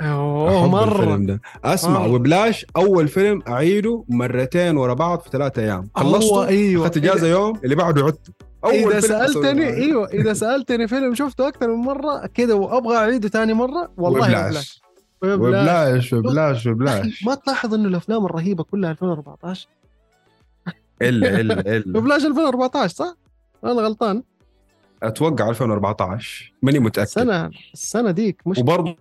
[0.00, 1.02] أوه مرة.
[1.02, 1.40] الفيلم ده.
[1.64, 2.12] أسمع مرة.
[2.12, 5.88] Whiplash أول فيلم أعيده مرتين ورا بعض في ثلاثة أيام.
[5.94, 6.82] خلصته؟ أيوه.
[6.82, 8.30] أخذت إجازة يوم اللي بعده عدت
[8.64, 13.54] أول إذا سالتني إيوه إذا سألتني فيلم شفته أكثر من مرة كذا وأبغى أعيده ثاني
[13.54, 14.82] مرة والله وبلاش
[15.24, 19.68] وبلاش وبلاش وبلاش ما تلاحظ إنه الأفلام الرهيبة كلها 2014
[21.02, 21.98] إلا إلا إلا.
[21.98, 23.14] وبلاش 2014 صح؟
[23.64, 24.22] أنا غلطان.
[25.02, 27.06] أتوقع 2014 ماني متأكد.
[27.06, 28.96] السنة السنة ديك مش وبرضه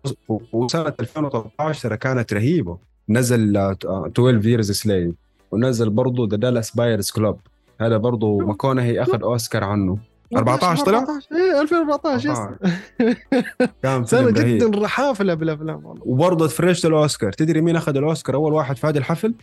[0.53, 2.77] وسنة 2013 ترى كانت رهيبة.
[3.09, 5.15] نزل آه، 12 ييرز سليف
[5.51, 7.39] ونزل برضه The Dallas Buyers Club
[7.81, 9.97] هذا برضه ماكونهي أخذ أوسكار عنه.
[10.37, 12.37] 14 طلع؟ 14 إيه 2014 yes.
[12.37, 13.71] 14.
[13.83, 16.03] كان سنه جدا حافله بالأفلام والله.
[16.05, 17.31] وبرضه فريشت الأوسكار.
[17.31, 19.33] تدري مين أخذ الأوسكار؟ أول واحد في هذا الحفل؟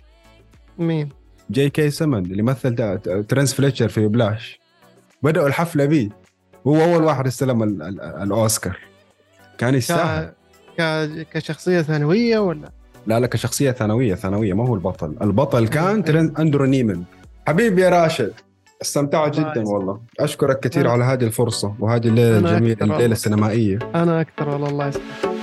[0.79, 1.09] مين؟
[1.51, 4.61] جي كي سمن اللي مثل Terence Fletcher في Whiplash.
[5.23, 6.09] بدأوا الحفلة بيه.
[6.67, 8.79] هو أول واحد استلم ال- ال- الأوسكار.
[9.59, 10.33] كان يستاهل.
[10.79, 10.83] ك...
[11.33, 12.71] كشخصية ثانوية ولا؟
[13.07, 15.17] لا لا كشخصية ثانوية ثانوية ما هو البطل.
[15.23, 16.05] البطل كان.
[16.05, 17.03] ترن أندرو نيمن.
[17.49, 18.33] حبيبي يا راشد
[18.83, 19.63] استمتعت جدا.
[19.69, 23.13] والله أشكرك كثير على هذه الفرصة وهذه الليلة أنا الجميلة أكثر الليلة والله.
[23.13, 25.38] السينمائية أنا أكثر والله الله يسلمك